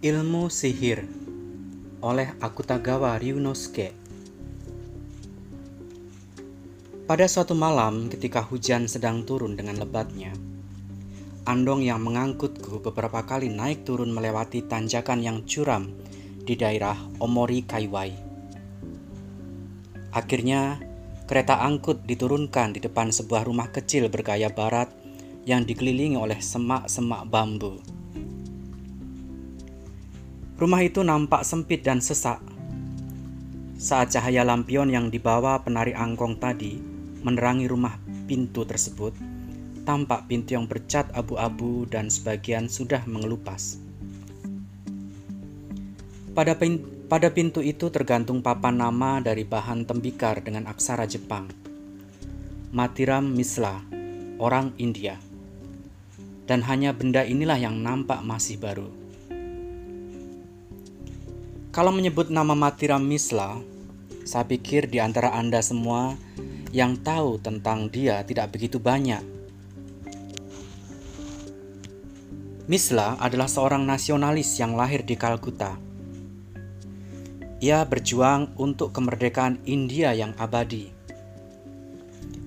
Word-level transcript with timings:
Ilmu 0.00 0.48
Sihir 0.48 1.04
oleh 2.00 2.32
Akutagawa 2.40 3.20
Ryunosuke 3.20 3.92
Pada 7.04 7.28
suatu 7.28 7.52
malam 7.52 8.08
ketika 8.08 8.40
hujan 8.40 8.88
sedang 8.88 9.28
turun 9.28 9.60
dengan 9.60 9.76
lebatnya, 9.76 10.32
Andong 11.44 11.84
yang 11.84 12.00
mengangkutku 12.00 12.80
beberapa 12.80 13.28
kali 13.28 13.52
naik 13.52 13.84
turun 13.84 14.08
melewati 14.08 14.64
tanjakan 14.64 15.20
yang 15.20 15.44
curam 15.44 15.92
di 16.48 16.56
daerah 16.56 16.96
Omori 17.20 17.68
Kaiwai. 17.68 18.16
Akhirnya, 20.16 20.80
kereta 21.28 21.60
angkut 21.60 22.08
diturunkan 22.08 22.72
di 22.72 22.80
depan 22.80 23.12
sebuah 23.12 23.44
rumah 23.44 23.68
kecil 23.68 24.08
bergaya 24.08 24.48
barat 24.48 24.88
yang 25.44 25.68
dikelilingi 25.68 26.16
oleh 26.16 26.40
semak-semak 26.40 27.28
bambu. 27.28 27.99
Rumah 30.60 30.84
itu 30.84 31.00
nampak 31.00 31.40
sempit 31.40 31.80
dan 31.80 32.04
sesak. 32.04 32.36
Saat 33.80 34.12
cahaya 34.12 34.44
lampion 34.44 34.92
yang 34.92 35.08
dibawa 35.08 35.64
penari 35.64 35.96
angkong 35.96 36.36
tadi 36.36 36.76
menerangi 37.24 37.64
rumah 37.64 37.96
pintu 38.28 38.68
tersebut, 38.68 39.16
tampak 39.88 40.28
pintu 40.28 40.60
yang 40.60 40.68
bercat 40.68 41.08
abu-abu 41.16 41.88
dan 41.88 42.12
sebagian 42.12 42.68
sudah 42.68 43.00
mengelupas. 43.08 43.80
Pada, 46.36 46.52
pin 46.60 46.84
pada 47.08 47.32
pintu 47.32 47.64
itu 47.64 47.88
tergantung 47.88 48.44
papan 48.44 48.84
nama 48.84 49.16
dari 49.24 49.48
bahan 49.48 49.88
tembikar 49.88 50.44
dengan 50.44 50.68
aksara 50.68 51.08
Jepang. 51.08 51.48
Matiram 52.76 53.24
Misla, 53.32 53.80
orang 54.36 54.76
India. 54.76 55.16
Dan 56.44 56.68
hanya 56.68 56.92
benda 56.92 57.24
inilah 57.24 57.56
yang 57.56 57.80
nampak 57.80 58.20
masih 58.20 58.60
baru. 58.60 58.99
Kalau 61.70 61.94
menyebut 61.94 62.34
nama 62.34 62.58
Matiram 62.58 62.98
Misla, 62.98 63.54
saya 64.26 64.42
pikir 64.42 64.90
di 64.90 64.98
antara 64.98 65.30
Anda 65.30 65.62
semua 65.62 66.18
yang 66.74 66.98
tahu 66.98 67.38
tentang 67.38 67.86
dia 67.86 68.26
tidak 68.26 68.50
begitu 68.50 68.82
banyak. 68.82 69.22
Misla 72.66 73.14
adalah 73.22 73.46
seorang 73.46 73.86
nasionalis 73.86 74.50
yang 74.58 74.74
lahir 74.74 75.06
di 75.06 75.14
Kalkuta. 75.14 75.78
Ia 77.62 77.86
berjuang 77.86 78.58
untuk 78.58 78.90
kemerdekaan 78.90 79.62
India 79.62 80.10
yang 80.10 80.34
abadi. 80.42 80.90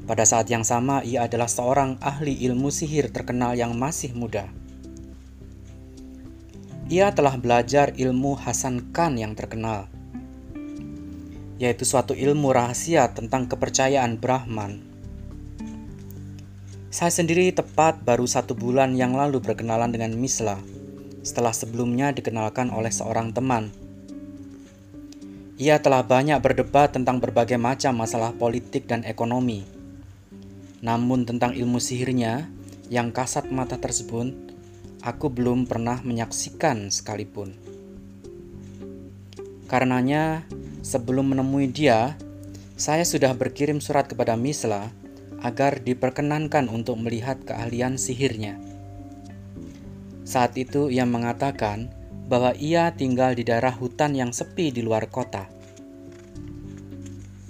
Pada 0.03 0.27
saat 0.27 0.51
yang 0.51 0.67
sama, 0.67 0.99
ia 0.99 1.31
adalah 1.31 1.47
seorang 1.47 1.95
ahli 2.03 2.43
ilmu 2.43 2.67
sihir 2.67 3.07
terkenal 3.07 3.55
yang 3.55 3.71
masih 3.71 4.11
muda. 4.11 4.51
Ia 6.91 7.15
telah 7.15 7.39
belajar 7.39 7.95
ilmu 7.95 8.35
Hasan 8.35 8.91
Khan 8.91 9.15
yang 9.15 9.39
terkenal, 9.39 9.87
yaitu 11.55 11.87
suatu 11.87 12.11
ilmu 12.11 12.51
rahasia 12.51 13.07
tentang 13.15 13.47
kepercayaan 13.47 14.19
Brahman. 14.19 14.83
Saya 16.91 17.07
sendiri 17.07 17.55
tepat 17.55 18.03
baru 18.03 18.27
satu 18.27 18.51
bulan 18.51 18.99
yang 18.99 19.15
lalu 19.15 19.39
berkenalan 19.39 19.95
dengan 19.95 20.11
Misla, 20.19 20.59
setelah 21.23 21.55
sebelumnya 21.55 22.11
dikenalkan 22.11 22.67
oleh 22.67 22.91
seorang 22.91 23.31
teman. 23.31 23.71
Ia 25.55 25.79
telah 25.79 26.03
banyak 26.03 26.43
berdebat 26.43 26.99
tentang 26.99 27.23
berbagai 27.23 27.55
macam 27.55 27.95
masalah 27.95 28.35
politik 28.35 28.91
dan 28.91 29.07
ekonomi. 29.07 29.63
Namun 30.83 31.23
tentang 31.23 31.55
ilmu 31.55 31.79
sihirnya 31.79 32.51
yang 32.91 33.15
kasat 33.15 33.47
mata 33.55 33.79
tersebut 33.79 34.52
aku 35.03 35.27
belum 35.27 35.67
pernah 35.67 35.99
menyaksikan 35.99 36.87
sekalipun. 36.87 37.59
Karenanya, 39.67 40.47
sebelum 40.79 41.35
menemui 41.35 41.67
dia, 41.67 42.15
saya 42.79 43.03
sudah 43.03 43.35
berkirim 43.35 43.83
surat 43.83 44.07
kepada 44.07 44.39
Misla 44.39 44.95
agar 45.43 45.83
diperkenankan 45.83 46.71
untuk 46.71 46.95
melihat 47.03 47.35
keahlian 47.43 47.99
sihirnya. 47.99 48.55
Saat 50.23 50.55
itu 50.55 50.87
ia 50.87 51.03
mengatakan 51.03 51.91
bahwa 52.31 52.55
ia 52.55 52.95
tinggal 52.95 53.35
di 53.35 53.43
daerah 53.43 53.75
hutan 53.75 54.15
yang 54.15 54.31
sepi 54.31 54.71
di 54.71 54.79
luar 54.79 55.11
kota. 55.11 55.51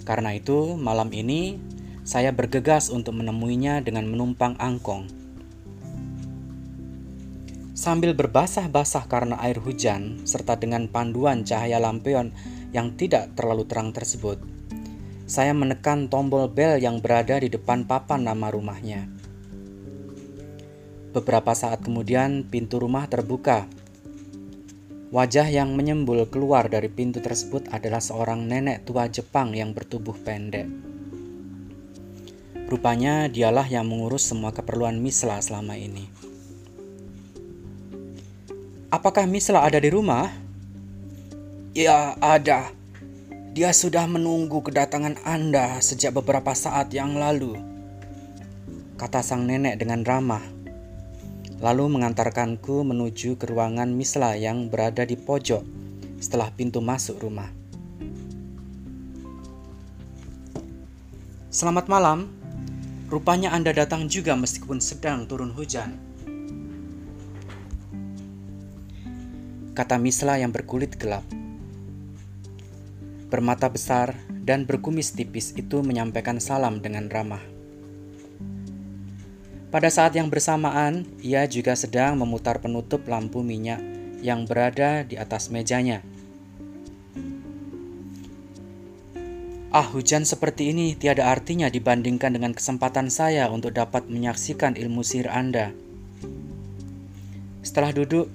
Karena 0.02 0.34
itu, 0.34 0.74
malam 0.74 1.14
ini 1.14 1.56
saya 2.02 2.34
bergegas 2.34 2.90
untuk 2.90 3.14
menemuinya 3.14 3.78
dengan 3.80 4.10
menumpang 4.10 4.58
angkong. 4.58 5.08
Sambil 7.74 8.14
berbasah-basah 8.14 9.10
karena 9.10 9.34
air 9.42 9.58
hujan, 9.58 10.22
serta 10.22 10.54
dengan 10.54 10.86
panduan 10.86 11.42
cahaya 11.42 11.82
lampion 11.82 12.30
yang 12.70 12.94
tidak 12.94 13.34
terlalu 13.34 13.66
terang 13.66 13.90
tersebut, 13.90 14.38
saya 15.26 15.50
menekan 15.50 16.06
tombol 16.06 16.46
bel 16.46 16.78
yang 16.78 17.02
berada 17.02 17.34
di 17.34 17.50
depan 17.50 17.82
papan 17.82 18.30
nama 18.30 18.46
rumahnya. 18.46 19.10
Beberapa 21.10 21.50
saat 21.50 21.82
kemudian, 21.82 22.46
pintu 22.46 22.78
rumah 22.78 23.10
terbuka. 23.10 23.66
Wajah 25.10 25.50
yang 25.50 25.74
menyembul 25.74 26.30
keluar 26.30 26.70
dari 26.70 26.86
pintu 26.86 27.18
tersebut 27.18 27.70
adalah 27.74 27.98
seorang 27.98 28.46
nenek 28.46 28.86
tua 28.86 29.10
Jepang 29.10 29.50
yang 29.50 29.74
bertubuh 29.74 30.14
pendek. 30.14 30.70
Rupanya, 32.70 33.26
dialah 33.26 33.66
yang 33.66 33.90
mengurus 33.90 34.30
semua 34.30 34.54
keperluan 34.54 34.98
Misla 35.02 35.42
selama 35.42 35.74
ini. 35.74 36.23
Apakah 38.94 39.26
Misla 39.26 39.66
ada 39.66 39.82
di 39.82 39.90
rumah? 39.90 40.30
Ya, 41.74 42.14
ada. 42.22 42.70
Dia 43.50 43.74
sudah 43.74 44.06
menunggu 44.06 44.62
kedatangan 44.62 45.18
Anda 45.26 45.82
sejak 45.82 46.14
beberapa 46.14 46.54
saat 46.54 46.94
yang 46.94 47.18
lalu. 47.18 47.58
Kata 48.94 49.18
sang 49.18 49.50
nenek 49.50 49.82
dengan 49.82 50.06
ramah. 50.06 50.46
Lalu 51.58 51.90
mengantarkanku 51.90 52.86
menuju 52.86 53.34
ke 53.34 53.50
ruangan 53.50 53.90
Misla 53.90 54.38
yang 54.38 54.70
berada 54.70 55.02
di 55.02 55.18
pojok 55.18 55.66
setelah 56.22 56.54
pintu 56.54 56.78
masuk 56.78 57.18
rumah. 57.18 57.50
Selamat 61.50 61.90
malam. 61.90 62.30
Rupanya 63.10 63.50
Anda 63.58 63.74
datang 63.74 64.06
juga 64.06 64.38
meskipun 64.38 64.78
sedang 64.78 65.26
turun 65.26 65.50
hujan. 65.50 66.03
Kata 69.74 69.98
Misla 69.98 70.38
yang 70.38 70.54
berkulit 70.54 70.94
gelap. 70.94 71.26
Bermata 73.28 73.66
besar 73.66 74.14
dan 74.30 74.62
berkumis 74.62 75.10
tipis 75.10 75.50
itu 75.58 75.82
menyampaikan 75.82 76.38
salam 76.38 76.78
dengan 76.78 77.10
ramah. 77.10 77.42
Pada 79.74 79.90
saat 79.90 80.14
yang 80.14 80.30
bersamaan, 80.30 81.02
ia 81.18 81.42
juga 81.50 81.74
sedang 81.74 82.14
memutar 82.14 82.62
penutup 82.62 83.02
lampu 83.10 83.42
minyak 83.42 83.82
yang 84.22 84.46
berada 84.46 85.02
di 85.02 85.18
atas 85.18 85.50
mejanya. 85.50 86.06
Ah, 89.74 89.82
hujan 89.82 90.22
seperti 90.22 90.70
ini 90.70 90.94
tiada 90.94 91.26
artinya 91.26 91.66
dibandingkan 91.66 92.30
dengan 92.30 92.54
kesempatan 92.54 93.10
saya 93.10 93.50
untuk 93.50 93.74
dapat 93.74 94.06
menyaksikan 94.06 94.78
ilmu 94.78 95.02
sihir 95.02 95.26
Anda. 95.26 95.74
Setelah 97.66 97.90
duduk, 97.90 98.30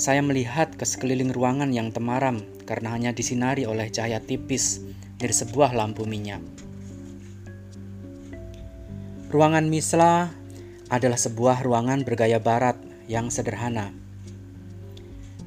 saya 0.00 0.24
melihat 0.24 0.72
ke 0.80 0.88
sekeliling 0.88 1.28
ruangan 1.28 1.76
yang 1.76 1.92
temaram 1.92 2.40
karena 2.64 2.96
hanya 2.96 3.12
disinari 3.12 3.68
oleh 3.68 3.92
cahaya 3.92 4.16
tipis 4.16 4.80
dari 5.20 5.36
sebuah 5.36 5.76
lampu 5.76 6.08
minyak. 6.08 6.40
Ruangan 9.28 9.68
Misla 9.68 10.32
adalah 10.88 11.20
sebuah 11.20 11.60
ruangan 11.60 12.00
bergaya 12.00 12.40
barat 12.40 12.80
yang 13.12 13.28
sederhana. 13.28 13.92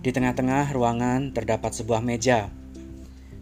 Di 0.06 0.14
tengah-tengah 0.14 0.70
ruangan 0.70 1.34
terdapat 1.34 1.74
sebuah 1.74 2.06
meja. 2.06 2.54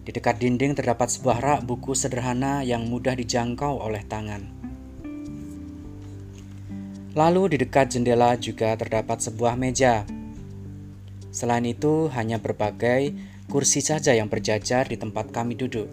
Di 0.08 0.16
dekat 0.16 0.40
dinding 0.40 0.80
terdapat 0.80 1.12
sebuah 1.12 1.44
rak 1.44 1.60
buku 1.68 1.92
sederhana 1.92 2.64
yang 2.64 2.88
mudah 2.88 3.20
dijangkau 3.20 3.84
oleh 3.84 4.08
tangan. 4.08 4.48
Lalu 7.12 7.52
di 7.52 7.68
dekat 7.68 8.00
jendela 8.00 8.40
juga 8.40 8.72
terdapat 8.80 9.20
sebuah 9.20 9.60
meja 9.60 10.08
Selain 11.32 11.64
itu, 11.64 12.12
hanya 12.12 12.38
berbagai 12.38 13.16
kursi 13.48 13.80
saja 13.80 14.12
yang 14.12 14.28
berjajar 14.28 14.88
di 14.88 15.00
tempat 15.00 15.32
kami 15.32 15.56
duduk. 15.56 15.88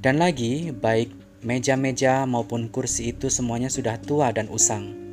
Dan 0.00 0.16
lagi, 0.16 0.72
baik 0.72 1.12
meja-meja 1.44 2.24
maupun 2.24 2.72
kursi 2.72 3.12
itu 3.12 3.28
semuanya 3.28 3.68
sudah 3.68 4.00
tua 4.00 4.32
dan 4.32 4.48
usang. 4.48 5.06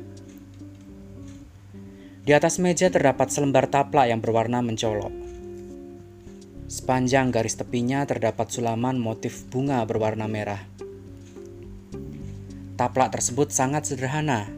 Di 2.24 2.32
atas 2.32 2.56
meja 2.56 2.88
terdapat 2.88 3.28
selembar 3.28 3.68
taplak 3.68 4.08
yang 4.08 4.24
berwarna 4.24 4.64
mencolok. 4.64 5.12
Sepanjang 6.64 7.28
garis 7.28 7.60
tepinya 7.60 8.08
terdapat 8.08 8.48
sulaman 8.48 8.96
motif 8.96 9.44
bunga 9.52 9.84
berwarna 9.84 10.24
merah. 10.24 10.64
Taplak 12.80 13.12
tersebut 13.12 13.52
sangat 13.52 13.86
sederhana, 13.86 14.48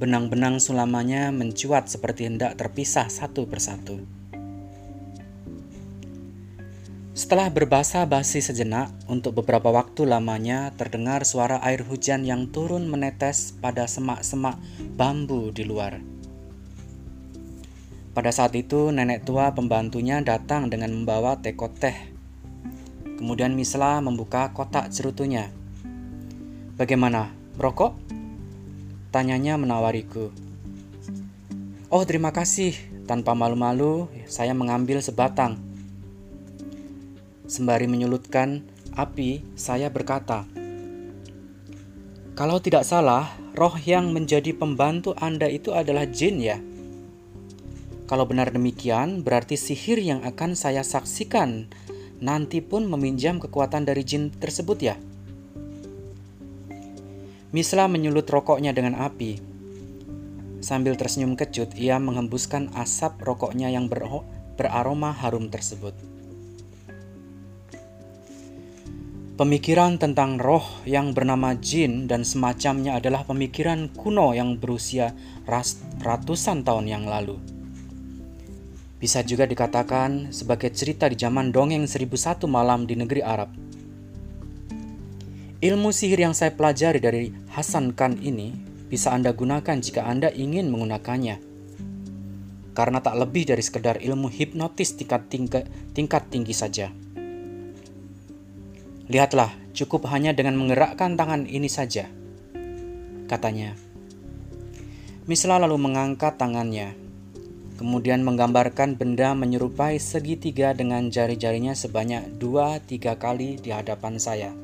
benang-benang 0.00 0.62
sulamannya 0.62 1.34
mencuat 1.34 1.88
seperti 1.90 2.28
hendak 2.30 2.56
terpisah 2.56 3.10
satu 3.10 3.44
persatu. 3.44 4.22
Setelah 7.12 7.52
berbahasa 7.52 8.08
basi 8.08 8.40
sejenak, 8.40 8.88
untuk 9.04 9.36
beberapa 9.36 9.68
waktu 9.68 10.08
lamanya 10.08 10.72
terdengar 10.80 11.28
suara 11.28 11.60
air 11.60 11.84
hujan 11.84 12.24
yang 12.24 12.48
turun 12.48 12.88
menetes 12.88 13.52
pada 13.60 13.84
semak-semak 13.84 14.56
bambu 14.96 15.52
di 15.52 15.62
luar. 15.68 16.00
Pada 18.16 18.34
saat 18.34 18.56
itu, 18.58 18.90
nenek 18.90 19.28
tua 19.28 19.54
pembantunya 19.54 20.24
datang 20.24 20.66
dengan 20.66 20.92
membawa 20.92 21.38
teko 21.38 21.70
teh. 21.72 22.12
Kemudian 23.20 23.54
Misla 23.54 24.02
membuka 24.02 24.50
kotak 24.50 24.90
cerutunya. 24.90 25.52
Bagaimana, 26.80 27.30
merokok? 27.54 28.01
Tanyanya 29.12 29.60
menawariku. 29.60 30.32
Oh, 31.92 32.02
terima 32.08 32.32
kasih. 32.32 32.72
Tanpa 33.04 33.36
malu-malu, 33.36 34.08
saya 34.24 34.56
mengambil 34.56 35.04
sebatang 35.04 35.60
Sembari 37.52 37.84
menyulutkan 37.84 38.64
api, 38.96 39.44
saya 39.52 39.92
berkata, 39.92 40.48
"Kalau 42.32 42.56
tidak 42.64 42.88
salah, 42.88 43.28
roh 43.52 43.76
yang 43.84 44.16
menjadi 44.16 44.56
pembantu 44.56 45.12
Anda 45.20 45.52
itu 45.52 45.76
adalah 45.76 46.08
jin, 46.08 46.40
ya?" 46.40 46.56
Kalau 48.08 48.24
benar 48.24 48.56
demikian, 48.56 49.20
berarti 49.20 49.60
sihir 49.60 50.00
yang 50.00 50.24
akan 50.24 50.56
saya 50.56 50.80
saksikan 50.80 51.68
nanti 52.24 52.64
pun 52.64 52.88
meminjam 52.88 53.36
kekuatan 53.36 53.84
dari 53.84 54.00
jin 54.00 54.32
tersebut, 54.32 54.80
ya? 54.80 54.96
Misla 57.52 57.84
menyulut 57.84 58.24
rokoknya 58.24 58.72
dengan 58.72 58.96
api. 58.96 59.36
Sambil 60.64 60.96
tersenyum 60.96 61.36
kecut, 61.36 61.76
ia 61.76 62.00
menghembuskan 62.00 62.72
asap 62.72 63.20
rokoknya 63.20 63.68
yang 63.68 63.92
beraroma 64.56 65.12
harum 65.12 65.52
tersebut. 65.52 65.92
Pemikiran 69.36 70.00
tentang 70.00 70.40
roh 70.40 70.64
yang 70.88 71.12
bernama 71.12 71.52
jin 71.56 72.08
dan 72.08 72.24
semacamnya 72.24 72.96
adalah 72.96 73.28
pemikiran 73.28 73.92
kuno 73.92 74.32
yang 74.32 74.56
berusia 74.56 75.12
ratusan 76.00 76.64
tahun 76.64 76.88
yang 76.88 77.04
lalu. 77.04 77.36
Bisa 78.96 79.20
juga 79.26 79.44
dikatakan 79.44 80.30
sebagai 80.30 80.70
cerita 80.70 81.10
di 81.10 81.20
zaman 81.20 81.52
dongeng 81.52 81.84
1001 81.84 82.48
malam 82.48 82.86
di 82.86 82.94
negeri 82.94 83.20
Arab. 83.20 83.50
Ilmu 85.62 85.94
sihir 85.94 86.18
yang 86.18 86.34
saya 86.34 86.50
pelajari 86.50 86.98
dari 86.98 87.30
Hasan 87.54 87.94
Khan 87.94 88.18
ini 88.18 88.50
bisa 88.90 89.14
Anda 89.14 89.30
gunakan 89.30 89.78
jika 89.78 90.10
Anda 90.10 90.26
ingin 90.34 90.66
menggunakannya. 90.66 91.38
Karena 92.74 92.98
tak 92.98 93.14
lebih 93.14 93.46
dari 93.46 93.62
sekedar 93.62 94.02
ilmu 94.02 94.26
hipnotis 94.26 94.98
tingkat, 94.98 95.30
tingkat, 95.30 95.70
tingkat 95.94 96.26
tinggi 96.34 96.50
saja. 96.50 96.90
Lihatlah, 99.06 99.54
cukup 99.70 100.10
hanya 100.10 100.34
dengan 100.34 100.58
menggerakkan 100.58 101.14
tangan 101.14 101.46
ini 101.46 101.70
saja, 101.70 102.10
katanya. 103.30 103.78
Misla 105.30 105.62
lalu 105.62 105.78
mengangkat 105.78 106.42
tangannya, 106.42 106.98
kemudian 107.78 108.26
menggambarkan 108.26 108.98
benda 108.98 109.30
menyerupai 109.38 110.02
segitiga 110.02 110.74
dengan 110.74 111.06
jari-jarinya 111.06 111.78
sebanyak 111.78 112.34
dua 112.42 112.82
tiga 112.82 113.14
kali 113.14 113.62
di 113.62 113.70
hadapan 113.70 114.18
saya. 114.18 114.61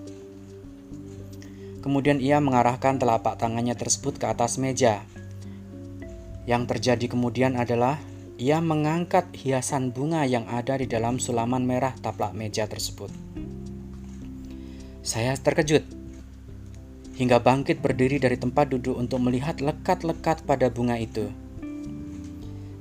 Kemudian 1.89 2.21
ia 2.21 2.37
mengarahkan 2.37 3.01
telapak 3.01 3.41
tangannya 3.41 3.73
tersebut 3.73 4.21
ke 4.21 4.29
atas 4.29 4.61
meja. 4.61 5.09
Yang 6.45 6.77
terjadi 6.77 7.17
kemudian 7.17 7.57
adalah 7.57 7.97
ia 8.37 8.61
mengangkat 8.61 9.33
hiasan 9.33 9.97
bunga 9.97 10.29
yang 10.29 10.45
ada 10.53 10.77
di 10.77 10.85
dalam 10.85 11.17
sulaman 11.17 11.65
merah 11.65 11.97
taplak 11.97 12.37
meja 12.37 12.69
tersebut. 12.69 13.09
Saya 15.01 15.33
terkejut 15.41 15.81
hingga 17.17 17.41
bangkit 17.41 17.81
berdiri 17.81 18.21
dari 18.21 18.37
tempat 18.37 18.69
duduk 18.69 19.01
untuk 19.01 19.25
melihat 19.25 19.57
lekat-lekat 19.65 20.45
pada 20.45 20.69
bunga 20.69 21.01
itu. 21.01 21.33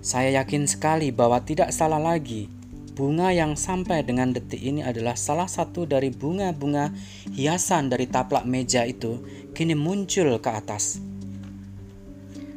Saya 0.04 0.44
yakin 0.44 0.68
sekali 0.68 1.16
bahwa 1.16 1.40
tidak 1.48 1.72
salah 1.72 2.04
lagi, 2.04 2.52
bunga 2.98 3.30
yang 3.30 3.54
sampai 3.54 4.02
dengan 4.02 4.34
detik 4.34 4.58
ini 4.58 4.82
adalah 4.82 5.14
salah 5.14 5.46
satu 5.46 5.86
dari 5.86 6.10
bunga-bunga 6.10 6.90
hiasan 7.30 7.94
dari 7.94 8.10
taplak 8.10 8.50
meja 8.50 8.82
itu 8.90 9.22
kini 9.54 9.78
muncul 9.78 10.42
ke 10.42 10.50
atas. 10.50 10.98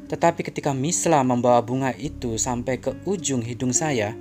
Tetapi 0.09 0.41
ketika 0.41 0.73
Misla 0.73 1.21
membawa 1.21 1.61
bunga 1.61 1.93
itu 1.93 2.41
sampai 2.41 2.81
ke 2.81 2.97
ujung 3.05 3.45
hidung 3.45 3.77
saya, 3.77 4.17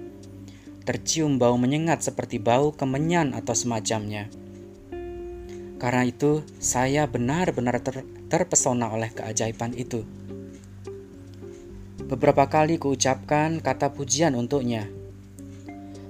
tercium 0.84 1.40
bau 1.40 1.56
menyengat 1.56 2.04
seperti 2.04 2.36
bau 2.38 2.76
kemenyan 2.76 3.32
atau 3.32 3.56
semacamnya. 3.56 4.28
Karena 5.80 6.04
itu, 6.04 6.44
saya 6.60 7.08
benar-benar 7.08 7.80
ter 7.80 8.04
terpesona 8.28 8.92
oleh 8.92 9.10
keajaiban 9.16 9.72
itu. 9.74 10.04
Beberapa 12.04 12.52
kali 12.52 12.76
kuucapkan 12.76 13.64
kata 13.64 13.96
pujian 13.96 14.36
untuknya. 14.36 14.99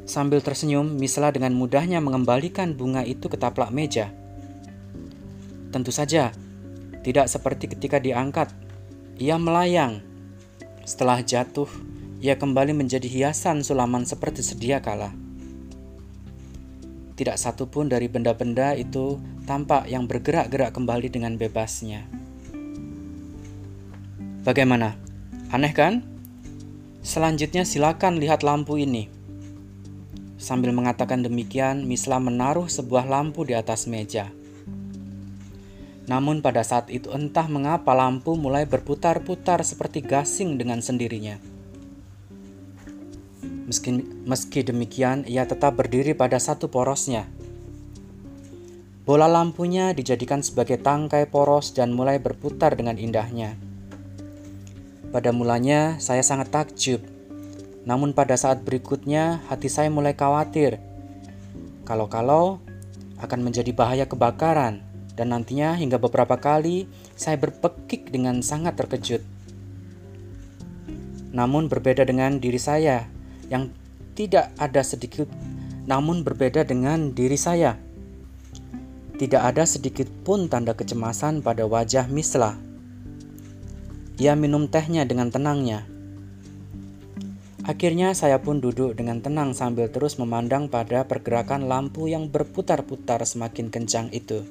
Sambil 0.09 0.41
tersenyum, 0.41 0.97
Misla 0.97 1.29
dengan 1.29 1.53
mudahnya 1.53 2.01
mengembalikan 2.01 2.73
bunga 2.73 3.05
itu 3.05 3.29
ke 3.29 3.37
taplak 3.37 3.69
meja. 3.69 4.09
Tentu 5.69 5.93
saja, 5.93 6.33
tidak 7.05 7.29
seperti 7.29 7.69
ketika 7.69 8.01
diangkat. 8.01 8.49
Ia 9.21 9.37
melayang. 9.37 10.01
Setelah 10.81 11.21
jatuh, 11.21 11.69
ia 12.25 12.41
kembali 12.41 12.73
menjadi 12.73 13.05
hiasan 13.05 13.61
sulaman 13.61 14.01
seperti 14.01 14.41
sedia 14.41 14.81
kala. 14.81 15.13
Tidak 17.13 17.37
satu 17.37 17.69
pun 17.69 17.85
dari 17.85 18.09
benda-benda 18.09 18.73
itu 18.73 19.21
tampak 19.45 19.85
yang 19.93 20.09
bergerak-gerak 20.09 20.73
kembali 20.73 21.13
dengan 21.13 21.37
bebasnya. 21.37 22.09
Bagaimana? 24.41 24.97
Aneh 25.53 25.69
kan? 25.77 26.01
Selanjutnya 27.05 27.61
silakan 27.61 28.17
lihat 28.17 28.41
lampu 28.41 28.81
ini. 28.81 29.18
Sambil 30.39 30.71
mengatakan 30.71 31.19
demikian, 31.19 31.83
Misla 31.83 32.15
menaruh 32.15 32.71
sebuah 32.71 33.03
lampu 33.11 33.43
di 33.43 33.59
atas 33.59 33.91
meja. 33.91 34.31
Namun 36.07 36.39
pada 36.39 36.63
saat 36.63 36.87
itu 36.87 37.11
entah 37.11 37.45
mengapa 37.51 37.91
lampu 37.91 38.33
mulai 38.39 38.63
berputar-putar 38.63 39.61
seperti 39.67 39.99
gasing 39.99 40.55
dengan 40.55 40.79
sendirinya. 40.79 41.37
Meski, 43.69 44.01
meski 44.25 44.65
demikian, 44.65 45.27
ia 45.29 45.45
tetap 45.45 45.77
berdiri 45.77 46.17
pada 46.17 46.41
satu 46.41 46.71
porosnya. 46.71 47.29
Bola 49.05 49.29
lampunya 49.29 49.91
dijadikan 49.93 50.41
sebagai 50.41 50.81
tangkai 50.81 51.27
poros 51.29 51.75
dan 51.75 51.93
mulai 51.93 52.17
berputar 52.17 52.73
dengan 52.79 52.97
indahnya. 52.97 53.59
Pada 55.13 55.29
mulanya, 55.35 56.01
saya 56.01 56.21
sangat 56.25 56.49
takjub. 56.49 57.18
Namun 57.87 58.11
pada 58.11 58.35
saat 58.35 58.63
berikutnya, 58.63 59.43
hati 59.47 59.71
saya 59.71 59.87
mulai 59.87 60.15
khawatir. 60.15 60.79
Kalau-kalau 61.87 62.59
akan 63.19 63.39
menjadi 63.43 63.71
bahaya 63.75 64.05
kebakaran, 64.07 64.83
dan 65.19 65.35
nantinya 65.35 65.75
hingga 65.75 65.99
beberapa 65.99 66.39
kali 66.39 66.87
saya 67.19 67.35
berpekik 67.35 68.07
dengan 68.07 68.39
sangat 68.39 68.79
terkejut. 68.79 69.19
Namun 71.35 71.67
berbeda 71.67 72.07
dengan 72.07 72.39
diri 72.39 72.55
saya 72.55 73.03
yang 73.51 73.67
tidak 74.15 74.55
ada 74.55 74.79
sedikit 74.79 75.27
namun 75.89 76.21
berbeda 76.21 76.63
dengan 76.69 77.17
diri 77.17 77.33
saya. 77.33 77.73
Tidak 79.17 79.41
ada 79.41 79.65
sedikit 79.65 80.05
pun 80.23 80.45
tanda 80.45 80.77
kecemasan 80.77 81.41
pada 81.41 81.65
wajah 81.65 82.05
Misla. 82.07 82.55
Ia 84.21 84.37
minum 84.37 84.69
tehnya 84.69 85.03
dengan 85.03 85.33
tenangnya. 85.33 85.83
Akhirnya 87.69 88.17
saya 88.17 88.41
pun 88.41 88.57
duduk 88.57 88.97
dengan 88.97 89.21
tenang 89.21 89.53
sambil 89.53 89.93
terus 89.93 90.17
memandang 90.17 90.73
pada 90.73 91.05
pergerakan 91.05 91.69
lampu 91.69 92.09
yang 92.09 92.25
berputar-putar 92.25 93.21
semakin 93.21 93.69
kencang 93.69 94.09
itu. 94.09 94.41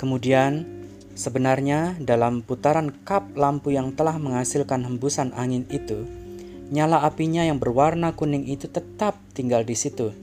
Kemudian, 0.00 0.64
sebenarnya 1.12 2.00
dalam 2.00 2.40
putaran 2.40 2.88
kap 3.04 3.36
lampu 3.36 3.68
yang 3.68 3.92
telah 3.92 4.16
menghasilkan 4.16 4.88
hembusan 4.88 5.36
angin 5.36 5.68
itu, 5.68 6.08
nyala 6.72 7.04
apinya 7.04 7.44
yang 7.44 7.60
berwarna 7.60 8.16
kuning 8.16 8.48
itu 8.48 8.72
tetap 8.72 9.20
tinggal 9.36 9.60
di 9.60 9.76
situ. 9.76 10.16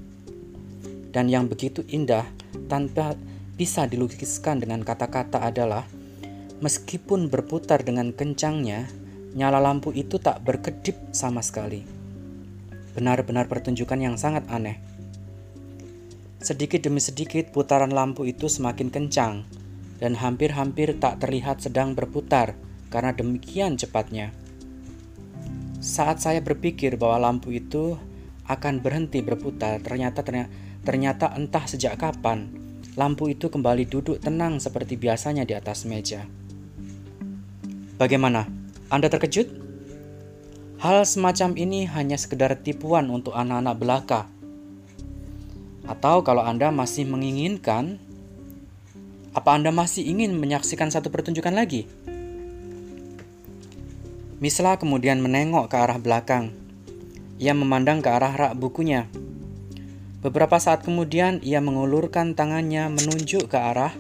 Dan 1.13 1.29
yang 1.29 1.46
begitu 1.46 1.86
indah 1.93 2.25
tanpa 2.65 3.13
bisa 3.53 3.86
dilukiskan 3.86 4.65
dengan 4.65 4.82
kata-kata 4.82 5.46
adalah 5.46 5.86
meskipun 6.58 7.29
berputar 7.29 7.86
dengan 7.86 8.10
kencangnya, 8.17 8.89
nyala 9.34 9.58
lampu 9.58 9.90
itu 9.94 10.22
tak 10.22 10.46
berkedip 10.46 10.98
sama 11.10 11.42
sekali. 11.42 11.82
Benar-benar 12.94 13.50
pertunjukan 13.50 13.98
yang 13.98 14.16
sangat 14.18 14.46
aneh. 14.50 14.78
Sedikit 16.38 16.86
demi 16.86 17.02
sedikit 17.02 17.50
putaran 17.50 17.90
lampu 17.90 18.30
itu 18.30 18.46
semakin 18.46 18.94
kencang 18.94 19.48
dan 19.98 20.13
hampir-hampir 20.20 21.00
tak 21.02 21.24
terlihat 21.24 21.63
sedang 21.63 21.98
berputar 21.98 22.54
karena 22.94 23.16
demikian 23.16 23.80
cepatnya. 23.80 24.30
Saat 25.82 26.22
saya 26.22 26.40
berpikir 26.40 26.96
bahwa 26.96 27.32
lampu 27.32 27.52
itu 27.56 27.98
akan 28.46 28.84
berhenti 28.84 29.24
berputar, 29.24 29.80
ternyata 29.80 30.22
ternyata 30.84 31.32
entah 31.34 31.66
sejak 31.66 31.96
kapan 31.96 32.52
lampu 32.94 33.34
itu 33.34 33.50
kembali 33.50 33.90
duduk 33.90 34.22
tenang 34.22 34.62
seperti 34.62 35.00
biasanya 35.00 35.48
di 35.48 35.58
atas 35.58 35.90
meja. 35.90 36.30
Bagaimana? 37.98 38.62
Anda 38.93 39.09
terkejut? 39.09 39.50
Hal 40.77 41.01
semacam 41.09 41.57
ini 41.57 41.89
hanya 41.89 42.13
sekedar 42.13 42.53
tipuan 42.62 43.09
untuk 43.09 43.33
anak-anak 43.33 43.75
belaka. 43.81 44.21
Atau 45.89 46.21
kalau 46.21 46.45
Anda 46.45 46.69
masih 46.69 47.09
menginginkan, 47.09 47.97
apa 49.33 49.50
Anda 49.50 49.73
masih 49.73 50.05
ingin 50.05 50.38
menyaksikan 50.38 50.93
satu 50.93 51.09
pertunjukan 51.09 51.57
lagi? 51.57 51.89
Misla 54.38 54.77
kemudian 54.77 55.25
menengok 55.25 55.73
ke 55.73 55.75
arah 55.81 55.97
belakang. 55.97 56.53
Ia 57.41 57.57
memandang 57.57 58.05
ke 58.05 58.13
arah 58.13 58.29
rak 58.38 58.53
bukunya. 58.62 59.09
Beberapa 60.21 60.62
saat 60.62 60.85
kemudian 60.85 61.41
ia 61.41 61.57
mengulurkan 61.65 62.38
tangannya 62.38 62.93
menunjuk 62.93 63.50
ke 63.50 63.57
arah 63.57 63.97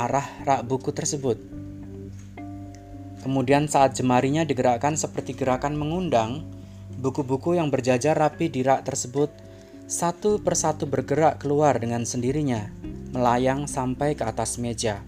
arah 0.00 0.24
rak 0.48 0.64
buku 0.64 0.96
tersebut. 0.96 1.53
Kemudian 3.24 3.64
saat 3.72 3.96
jemarinya 3.96 4.44
digerakkan 4.44 5.00
seperti 5.00 5.32
gerakan 5.32 5.80
mengundang, 5.80 6.44
buku-buku 7.00 7.56
yang 7.56 7.72
berjajar 7.72 8.12
rapi 8.12 8.52
di 8.52 8.60
rak 8.60 8.84
tersebut 8.84 9.32
satu 9.88 10.44
persatu 10.44 10.84
bergerak 10.84 11.40
keluar 11.40 11.80
dengan 11.80 12.04
sendirinya, 12.04 12.68
melayang 13.16 13.64
sampai 13.64 14.12
ke 14.12 14.28
atas 14.28 14.60
meja. 14.60 15.00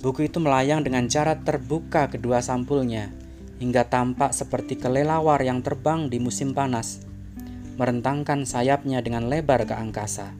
Buku 0.00 0.32
itu 0.32 0.40
melayang 0.40 0.80
dengan 0.80 1.04
cara 1.12 1.36
terbuka 1.36 2.08
kedua 2.08 2.40
sampulnya, 2.40 3.12
hingga 3.60 3.84
tampak 3.88 4.32
seperti 4.32 4.80
kelelawar 4.80 5.44
yang 5.44 5.60
terbang 5.60 6.08
di 6.08 6.20
musim 6.20 6.56
panas, 6.56 7.04
merentangkan 7.76 8.48
sayapnya 8.48 9.04
dengan 9.04 9.28
lebar 9.28 9.68
ke 9.68 9.76
angkasa. 9.76 10.32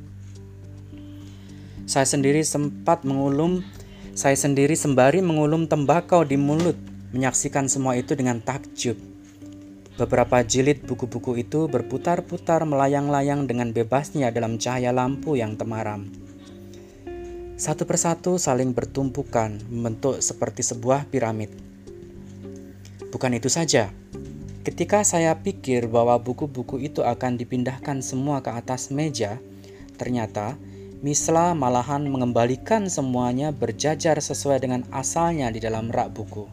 Saya 1.84 2.08
sendiri 2.08 2.40
sempat 2.40 3.04
mengulum, 3.04 3.64
saya 4.12 4.36
sendiri 4.36 4.76
sembari 4.76 5.24
mengulum 5.24 5.64
tembakau 5.64 6.20
di 6.20 6.36
mulut, 6.36 6.76
menyaksikan 7.16 7.64
semua 7.64 7.96
itu 7.96 8.12
dengan 8.12 8.44
takjub. 8.44 9.00
Beberapa 9.96 10.44
jilid 10.44 10.84
buku-buku 10.84 11.40
itu 11.40 11.64
berputar-putar 11.64 12.64
melayang-layang 12.68 13.48
dengan 13.48 13.72
bebasnya 13.72 14.28
dalam 14.28 14.60
cahaya 14.60 14.92
lampu 14.92 15.40
yang 15.40 15.56
temaram. 15.56 16.12
Satu 17.56 17.88
persatu 17.88 18.36
saling 18.36 18.76
bertumpukan, 18.76 19.56
membentuk 19.72 20.20
seperti 20.20 20.60
sebuah 20.60 21.08
piramid. 21.08 21.48
Bukan 23.08 23.32
itu 23.32 23.48
saja, 23.48 23.92
ketika 24.60 25.04
saya 25.08 25.40
pikir 25.40 25.88
bahwa 25.88 26.20
buku-buku 26.20 26.84
itu 26.84 27.00
akan 27.00 27.40
dipindahkan 27.40 28.04
semua 28.04 28.44
ke 28.44 28.52
atas 28.52 28.92
meja, 28.92 29.40
ternyata 29.96 30.60
Misla 31.02 31.50
malahan 31.50 32.06
mengembalikan 32.06 32.86
semuanya 32.86 33.50
berjajar 33.50 34.22
sesuai 34.22 34.62
dengan 34.62 34.86
asalnya 34.94 35.50
di 35.50 35.58
dalam 35.58 35.90
rak 35.90 36.14
buku. 36.14 36.46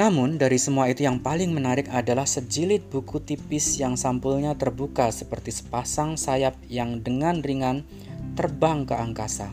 Namun, 0.00 0.40
dari 0.40 0.56
semua 0.56 0.88
itu 0.88 1.04
yang 1.04 1.20
paling 1.20 1.52
menarik 1.52 1.92
adalah 1.92 2.24
sejilid 2.24 2.88
buku 2.88 3.20
tipis 3.20 3.76
yang 3.76 4.00
sampulnya 4.00 4.56
terbuka 4.56 5.12
seperti 5.12 5.60
sepasang 5.60 6.16
sayap 6.16 6.56
yang 6.72 7.04
dengan 7.04 7.44
ringan 7.44 7.84
terbang 8.32 8.88
ke 8.88 8.96
angkasa. 8.96 9.52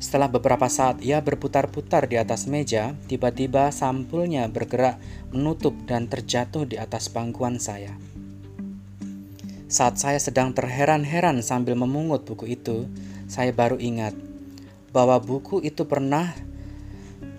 Setelah 0.00 0.32
beberapa 0.32 0.64
saat 0.72 1.04
ia 1.04 1.20
berputar-putar 1.20 2.08
di 2.08 2.16
atas 2.16 2.48
meja, 2.48 2.96
tiba-tiba 3.04 3.68
sampulnya 3.68 4.48
bergerak 4.48 4.96
menutup 5.28 5.76
dan 5.84 6.08
terjatuh 6.08 6.64
di 6.64 6.80
atas 6.80 7.12
pangkuan 7.12 7.60
saya. 7.60 7.92
Saat 9.70 10.02
saya 10.02 10.18
sedang 10.18 10.50
terheran-heran 10.50 11.46
sambil 11.46 11.78
memungut 11.78 12.26
buku 12.26 12.58
itu, 12.58 12.90
saya 13.30 13.54
baru 13.54 13.78
ingat 13.78 14.18
bahwa 14.90 15.22
buku 15.22 15.62
itu 15.62 15.86
pernah 15.86 16.34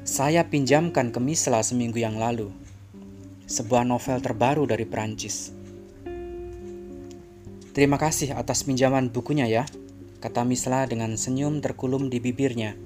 saya 0.07 0.47
pinjamkan 0.47 1.11
ke 1.11 1.19
Misla 1.19 1.59
seminggu 1.59 1.99
yang 1.99 2.15
lalu. 2.15 2.47
Sebuah 3.51 3.83
novel 3.83 4.23
terbaru 4.23 4.63
dari 4.63 4.87
Perancis. 4.87 5.51
Terima 7.75 7.99
kasih 7.99 8.31
atas 8.31 8.63
pinjaman 8.63 9.11
bukunya 9.11 9.51
ya, 9.51 9.67
kata 10.23 10.47
Misla 10.47 10.87
dengan 10.87 11.19
senyum 11.19 11.59
terkulum 11.59 12.07
di 12.07 12.23
bibirnya. 12.23 12.79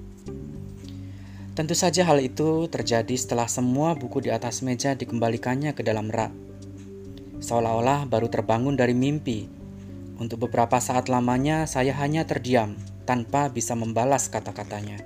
Tentu 1.54 1.78
saja 1.78 2.02
hal 2.02 2.18
itu 2.18 2.66
terjadi 2.66 3.14
setelah 3.14 3.46
semua 3.46 3.94
buku 3.94 4.26
di 4.26 4.34
atas 4.34 4.66
meja 4.66 4.98
dikembalikannya 4.98 5.78
ke 5.78 5.86
dalam 5.86 6.10
rak. 6.10 6.45
Seolah-olah 7.40 8.08
baru 8.08 8.32
terbangun 8.32 8.80
dari 8.80 8.96
mimpi. 8.96 9.48
Untuk 10.16 10.48
beberapa 10.48 10.80
saat 10.80 11.12
lamanya 11.12 11.68
saya 11.68 11.92
hanya 12.00 12.24
terdiam 12.24 12.80
tanpa 13.04 13.52
bisa 13.52 13.76
membalas 13.76 14.32
kata-katanya. 14.32 15.04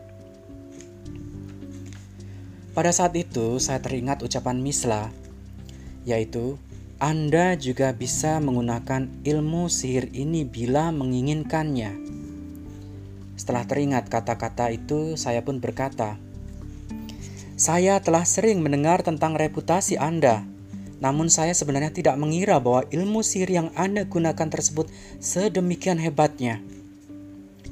Pada 2.78 2.94
saat 2.94 3.18
itu 3.18 3.58
saya 3.58 3.82
teringat 3.82 4.22
ucapan 4.22 4.62
Misla, 4.62 5.10
yaitu 6.06 6.62
anda 7.00 7.56
juga 7.56 7.96
bisa 7.96 8.44
menggunakan 8.44 9.08
ilmu 9.24 9.72
sihir 9.72 10.12
ini 10.12 10.44
bila 10.44 10.92
menginginkannya. 10.92 11.96
Setelah 13.40 13.64
teringat 13.64 14.12
kata-kata 14.12 14.68
itu, 14.68 15.16
saya 15.16 15.40
pun 15.40 15.64
berkata, 15.64 16.20
"Saya 17.56 18.04
telah 18.04 18.28
sering 18.28 18.60
mendengar 18.60 19.00
tentang 19.00 19.40
reputasi 19.40 19.96
Anda, 19.96 20.44
namun 21.00 21.32
saya 21.32 21.56
sebenarnya 21.56 21.92
tidak 21.96 22.16
mengira 22.20 22.60
bahwa 22.60 22.88
ilmu 22.92 23.24
sihir 23.24 23.50
yang 23.50 23.68
Anda 23.76 24.08
gunakan 24.08 24.48
tersebut 24.52 24.92
sedemikian 25.20 26.00
hebatnya." 26.00 26.64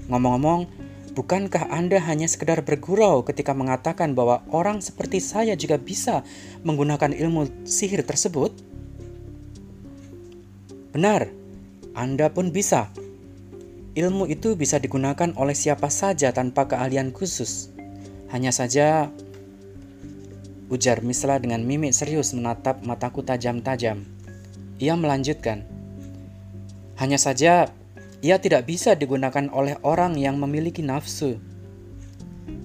Ngomong-ngomong, 0.07 0.71
bukankah 1.17 1.67
Anda 1.67 1.99
hanya 1.99 2.31
sekedar 2.31 2.63
bergurau 2.63 3.27
ketika 3.27 3.51
mengatakan 3.51 4.15
bahwa 4.15 4.45
orang 4.53 4.79
seperti 4.79 5.19
saya 5.19 5.57
juga 5.59 5.75
bisa 5.75 6.23
menggunakan 6.63 7.11
ilmu 7.11 7.67
sihir 7.67 8.07
tersebut? 8.07 8.55
Benar, 10.95 11.27
Anda 11.91 12.31
pun 12.31 12.55
bisa. 12.55 12.87
Ilmu 13.97 14.29
itu 14.29 14.53
bisa 14.53 14.77
digunakan 14.77 15.33
oleh 15.35 15.57
siapa 15.57 15.89
saja 15.89 16.29
tanpa 16.29 16.69
keahlian 16.69 17.09
khusus. 17.11 17.73
Hanya 18.29 18.53
saja, 18.53 19.09
ujar 20.67 20.99
Misla 21.03 21.39
dengan 21.39 21.63
mimik 21.63 21.95
serius 21.95 22.35
menatap 22.35 22.83
mataku 22.83 23.23
tajam-tajam. 23.23 24.03
Ia 24.77 24.93
melanjutkan, 24.93 25.65
hanya 26.97 27.21
saja 27.21 27.69
ia 28.25 28.35
tidak 28.41 28.65
bisa 28.65 28.97
digunakan 28.97 29.45
oleh 29.53 29.77
orang 29.85 30.17
yang 30.17 30.41
memiliki 30.41 30.81
nafsu. 30.81 31.37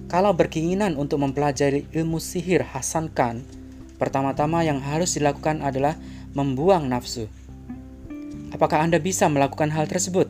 Kalau 0.09 0.33
berkeinginan 0.33 0.97
untuk 0.97 1.21
mempelajari 1.21 1.89
ilmu 1.93 2.17
sihir 2.17 2.65
Hasan 2.65 3.09
Khan, 3.13 3.45
pertama-tama 4.01 4.65
yang 4.65 4.81
harus 4.81 5.17
dilakukan 5.17 5.61
adalah 5.61 5.97
membuang 6.33 6.89
nafsu. 6.89 7.29
Apakah 8.53 8.85
Anda 8.85 9.01
bisa 9.01 9.25
melakukan 9.29 9.73
hal 9.73 9.89
tersebut? 9.89 10.29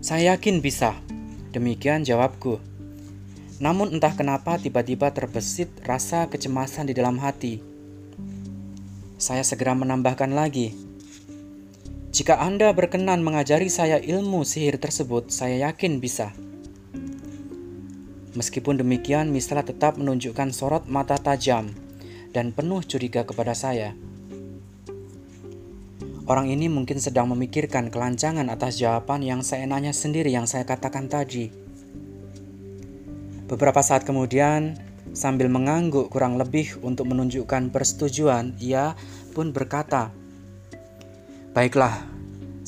Saya 0.00 0.36
yakin 0.36 0.64
bisa. 0.64 0.96
Demikian 1.52 2.04
jawabku. 2.04 2.67
Namun 3.58 3.98
entah 3.98 4.14
kenapa 4.14 4.54
tiba-tiba 4.54 5.10
terbesit 5.10 5.66
rasa 5.82 6.30
kecemasan 6.30 6.86
di 6.86 6.94
dalam 6.94 7.18
hati. 7.18 7.58
Saya 9.18 9.42
segera 9.42 9.74
menambahkan 9.74 10.30
lagi. 10.30 10.78
Jika 12.14 12.38
Anda 12.38 12.70
berkenan 12.70 13.26
mengajari 13.26 13.66
saya 13.66 13.98
ilmu 13.98 14.46
sihir 14.46 14.78
tersebut, 14.78 15.34
saya 15.34 15.70
yakin 15.70 15.98
bisa. 15.98 16.30
Meskipun 18.38 18.78
demikian, 18.78 19.34
Misra 19.34 19.66
tetap 19.66 19.98
menunjukkan 19.98 20.54
sorot 20.54 20.86
mata 20.86 21.18
tajam 21.18 21.74
dan 22.30 22.54
penuh 22.54 22.86
curiga 22.86 23.26
kepada 23.26 23.58
saya. 23.58 23.98
Orang 26.28 26.46
ini 26.52 26.68
mungkin 26.68 27.00
sedang 27.00 27.32
memikirkan 27.32 27.90
kelancangan 27.90 28.46
atas 28.52 28.78
jawaban 28.78 29.24
yang 29.24 29.40
seenaknya 29.40 29.96
sendiri 29.96 30.28
yang 30.28 30.44
saya 30.44 30.62
katakan 30.68 31.08
tadi. 31.08 31.67
Beberapa 33.48 33.80
saat 33.80 34.04
kemudian, 34.04 34.76
sambil 35.16 35.48
mengangguk 35.48 36.12
kurang 36.12 36.36
lebih 36.36 36.76
untuk 36.84 37.08
menunjukkan 37.08 37.72
persetujuan, 37.72 38.60
ia 38.60 38.92
pun 39.32 39.56
berkata, 39.56 40.12
"Baiklah, 41.56 42.18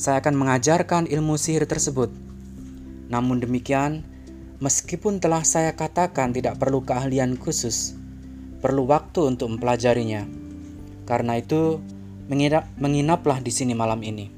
saya 0.01 0.17
akan 0.17 0.33
mengajarkan 0.33 1.05
ilmu 1.05 1.37
sihir 1.37 1.69
tersebut. 1.69 2.09
Namun 3.13 3.37
demikian, 3.37 4.01
meskipun 4.57 5.21
telah 5.21 5.45
saya 5.45 5.77
katakan 5.77 6.33
tidak 6.33 6.57
perlu 6.57 6.81
keahlian 6.81 7.37
khusus, 7.37 7.93
perlu 8.65 8.89
waktu 8.89 9.29
untuk 9.29 9.53
mempelajarinya. 9.53 10.25
Karena 11.05 11.37
itu, 11.37 11.77
menginap, 12.25 12.65
menginaplah 12.81 13.45
di 13.45 13.53
sini 13.53 13.77
malam 13.77 14.01
ini. 14.01 14.33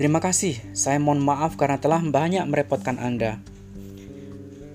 Terima 0.00 0.24
kasih, 0.24 0.56
saya 0.72 0.96
mohon 0.96 1.20
maaf 1.20 1.60
karena 1.60 1.76
telah 1.76 2.00
banyak 2.00 2.48
merepotkan 2.48 2.96
Anda. 2.96 3.44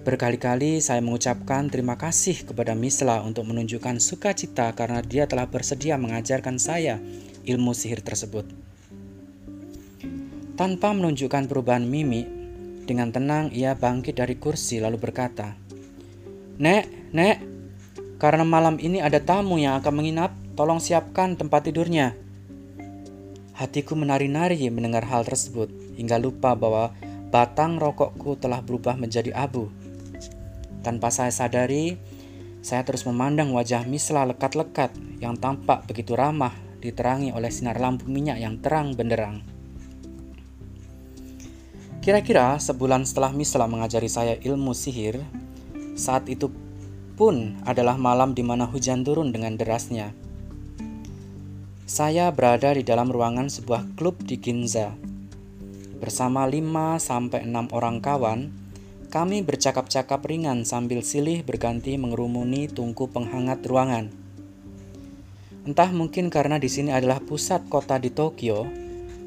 Berkali-kali 0.08 0.80
saya 0.80 1.04
mengucapkan 1.04 1.68
terima 1.68 2.00
kasih 2.00 2.48
kepada 2.48 2.72
Misla 2.72 3.20
untuk 3.28 3.44
menunjukkan 3.44 4.00
sukacita 4.00 4.72
karena 4.72 5.04
dia 5.04 5.28
telah 5.28 5.52
bersedia 5.52 6.00
mengajarkan 6.00 6.56
saya 6.64 6.96
ilmu 7.44 7.76
sihir 7.76 8.00
tersebut. 8.00 8.48
Tanpa 10.56 10.96
menunjukkan 10.96 11.52
perubahan 11.52 11.84
mimik, 11.84 12.24
dengan 12.88 13.12
tenang 13.12 13.52
ia 13.52 13.76
bangkit 13.76 14.16
dari 14.16 14.40
kursi 14.40 14.80
lalu 14.80 14.96
berkata, 14.96 15.60
Nek, 16.56 17.12
Nek, 17.12 17.38
karena 18.16 18.48
malam 18.48 18.80
ini 18.80 19.04
ada 19.04 19.20
tamu 19.20 19.60
yang 19.60 19.76
akan 19.84 19.92
menginap, 19.92 20.32
tolong 20.56 20.80
siapkan 20.80 21.36
tempat 21.36 21.68
tidurnya. 21.68 22.16
Hatiku 23.60 24.00
menari-nari 24.00 24.72
mendengar 24.72 25.04
hal 25.04 25.28
tersebut, 25.28 25.68
hingga 26.00 26.16
lupa 26.16 26.56
bahwa 26.56 26.96
batang 27.28 27.76
rokokku 27.76 28.40
telah 28.40 28.64
berubah 28.64 28.96
menjadi 28.96 29.36
abu. 29.36 29.68
Tanpa 30.88 31.12
saya 31.12 31.36
sadari, 31.36 32.00
saya 32.64 32.88
terus 32.88 33.04
memandang 33.04 33.52
wajah 33.52 33.84
Misla 33.84 34.24
lekat-lekat 34.24 34.96
yang 35.20 35.36
tampak 35.36 35.84
begitu 35.84 36.16
ramah 36.16 36.56
diterangi 36.80 37.36
oleh 37.36 37.52
sinar 37.52 37.76
lampu 37.76 38.08
minyak 38.08 38.40
yang 38.40 38.56
terang 38.64 38.96
benderang. 38.96 39.44
Kira-kira 42.00 42.56
sebulan 42.56 43.04
setelah 43.04 43.36
Misla 43.36 43.68
mengajari 43.68 44.08
saya 44.08 44.40
ilmu 44.40 44.72
sihir, 44.72 45.20
saat 46.00 46.24
itu 46.32 46.48
pun 47.20 47.60
adalah 47.68 48.00
malam 48.00 48.32
di 48.32 48.48
mana 48.48 48.64
hujan 48.64 49.04
turun 49.04 49.36
dengan 49.36 49.60
derasnya. 49.60 50.16
Saya 51.84 52.32
berada 52.32 52.72
di 52.72 52.88
dalam 52.88 53.12
ruangan 53.12 53.52
sebuah 53.52 54.00
klub 54.00 54.24
di 54.24 54.40
Ginza. 54.40 54.96
Bersama 56.00 56.48
5 56.48 56.96
sampai 56.96 57.44
6 57.44 57.76
orang 57.76 58.00
kawan, 58.00 58.67
kami 59.18 59.42
bercakap-cakap 59.42 60.30
ringan 60.30 60.62
sambil 60.62 61.02
silih 61.02 61.42
berganti 61.42 61.98
mengerumuni 61.98 62.70
tungku 62.70 63.10
penghangat 63.10 63.66
ruangan. 63.66 64.14
Entah 65.66 65.90
mungkin 65.90 66.30
karena 66.30 66.62
di 66.62 66.70
sini 66.70 66.94
adalah 66.94 67.18
pusat 67.18 67.66
kota 67.66 67.98
di 67.98 68.14
Tokyo, 68.14 68.70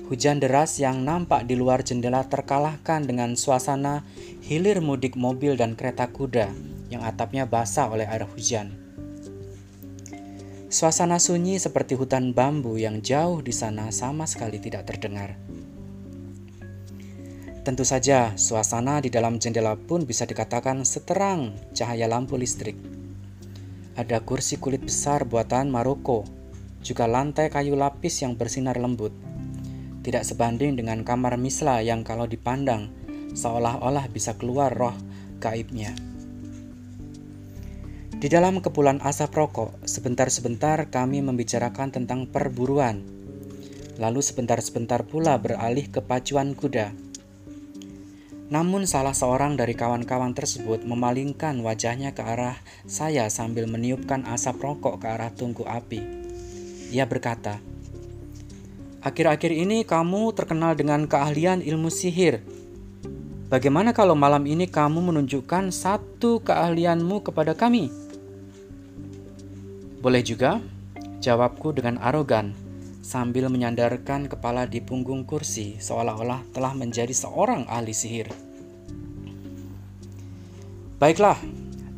hujan 0.07 0.39
deras 0.39 0.79
yang 0.79 1.03
nampak 1.03 1.43
di 1.43 1.59
luar 1.59 1.83
jendela 1.83 2.23
terkalahkan 2.23 3.03
dengan 3.03 3.35
suasana 3.35 4.07
hilir 4.47 4.79
mudik 4.79 5.19
mobil 5.19 5.59
dan 5.59 5.75
kereta 5.75 6.07
kuda 6.07 6.55
yang 6.87 7.03
atapnya 7.03 7.51
basah 7.51 7.91
oleh 7.91 8.07
air 8.07 8.31
hujan. 8.31 8.71
Suasana 10.71 11.19
sunyi 11.19 11.59
seperti 11.59 11.99
hutan 11.99 12.31
bambu 12.31 12.79
yang 12.79 13.03
jauh 13.03 13.43
di 13.43 13.51
sana 13.51 13.91
sama 13.91 14.31
sekali 14.31 14.63
tidak 14.63 14.87
terdengar. 14.87 15.35
Tentu 17.61 17.85
saja, 17.85 18.33
suasana 18.41 19.05
di 19.05 19.13
dalam 19.13 19.37
jendela 19.37 19.77
pun 19.77 20.09
bisa 20.09 20.25
dikatakan 20.25 20.81
seterang 20.81 21.53
cahaya 21.77 22.09
lampu 22.09 22.41
listrik. 22.41 22.73
Ada 24.01 24.25
kursi 24.25 24.57
kulit 24.57 24.81
besar 24.81 25.29
buatan 25.29 25.69
Maroko, 25.69 26.25
juga 26.81 27.05
lantai 27.05 27.53
kayu 27.53 27.77
lapis 27.77 28.25
yang 28.25 28.33
bersinar 28.33 28.81
lembut. 28.81 29.13
Tidak 30.01 30.25
sebanding 30.25 30.81
dengan 30.81 31.05
kamar 31.05 31.37
Misla 31.37 31.85
yang 31.85 32.01
kalau 32.01 32.25
dipandang 32.25 32.89
seolah-olah 33.37 34.09
bisa 34.09 34.41
keluar 34.41 34.73
roh 34.73 34.97
gaibnya. 35.37 35.93
Di 38.17 38.29
dalam 38.33 38.65
kepulan 38.65 39.05
asap 39.05 39.37
rokok, 39.37 39.85
sebentar-sebentar 39.85 40.89
kami 40.89 41.21
membicarakan 41.21 41.93
tentang 41.93 42.25
perburuan. 42.25 43.05
Lalu 44.01 44.25
sebentar-sebentar 44.25 45.05
pula 45.05 45.37
beralih 45.37 45.93
ke 45.93 46.01
pacuan 46.01 46.57
kuda 46.57 47.10
namun 48.51 48.83
salah 48.83 49.15
seorang 49.15 49.55
dari 49.55 49.79
kawan-kawan 49.79 50.35
tersebut 50.35 50.83
memalingkan 50.83 51.63
wajahnya 51.63 52.11
ke 52.11 52.27
arah 52.27 52.59
saya 52.83 53.31
sambil 53.31 53.71
meniupkan 53.71 54.27
asap 54.27 54.59
rokok 54.59 54.99
ke 54.99 55.07
arah 55.07 55.31
tungku 55.31 55.63
api. 55.71 56.03
Ia 56.91 57.07
berkata, 57.07 57.63
Akhir-akhir 59.01 59.55
ini 59.55 59.87
kamu 59.87 60.35
terkenal 60.35 60.75
dengan 60.75 61.07
keahlian 61.07 61.63
ilmu 61.63 61.89
sihir. 61.89 62.43
Bagaimana 63.47 63.95
kalau 63.95 64.19
malam 64.19 64.45
ini 64.45 64.67
kamu 64.67 64.99
menunjukkan 64.99 65.71
satu 65.71 66.43
keahlianmu 66.43 67.23
kepada 67.23 67.55
kami? 67.55 67.89
Boleh 70.03 70.27
juga, 70.27 70.59
jawabku 71.23 71.71
dengan 71.71 72.03
arogan 72.03 72.70
sambil 73.01 73.49
menyandarkan 73.49 74.29
kepala 74.29 74.69
di 74.69 74.85
punggung 74.85 75.25
kursi 75.25 75.81
seolah-olah 75.81 76.45
telah 76.53 76.73
menjadi 76.77 77.13
seorang 77.13 77.65
ahli 77.67 77.97
sihir. 77.97 78.29
Baiklah, 81.01 81.41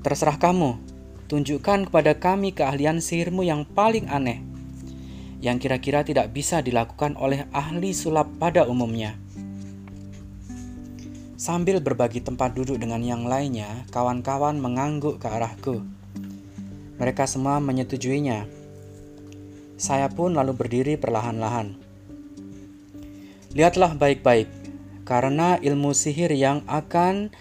terserah 0.06 0.38
kamu. 0.38 0.78
Tunjukkan 1.26 1.90
kepada 1.90 2.14
kami 2.14 2.54
keahlian 2.54 3.02
sihirmu 3.02 3.42
yang 3.42 3.64
paling 3.64 4.06
aneh, 4.06 4.44
yang 5.42 5.58
kira-kira 5.58 6.04
tidak 6.06 6.30
bisa 6.30 6.60
dilakukan 6.62 7.18
oleh 7.18 7.48
ahli 7.50 7.90
sulap 7.96 8.30
pada 8.36 8.68
umumnya. 8.68 9.16
Sambil 11.34 11.82
berbagi 11.82 12.22
tempat 12.22 12.54
duduk 12.54 12.78
dengan 12.78 13.02
yang 13.02 13.26
lainnya, 13.26 13.82
kawan-kawan 13.90 14.60
mengangguk 14.60 15.18
ke 15.18 15.26
arahku. 15.26 15.82
Mereka 17.02 17.26
semua 17.26 17.58
menyetujuinya 17.58 18.61
saya 19.82 20.06
pun 20.06 20.38
lalu 20.38 20.54
berdiri 20.54 20.94
perlahan-lahan. 20.94 21.74
Lihatlah 23.50 23.98
baik-baik, 23.98 24.46
karena 25.02 25.58
ilmu 25.58 25.90
sihir 25.90 26.30
yang 26.30 26.62
akan 26.70 27.34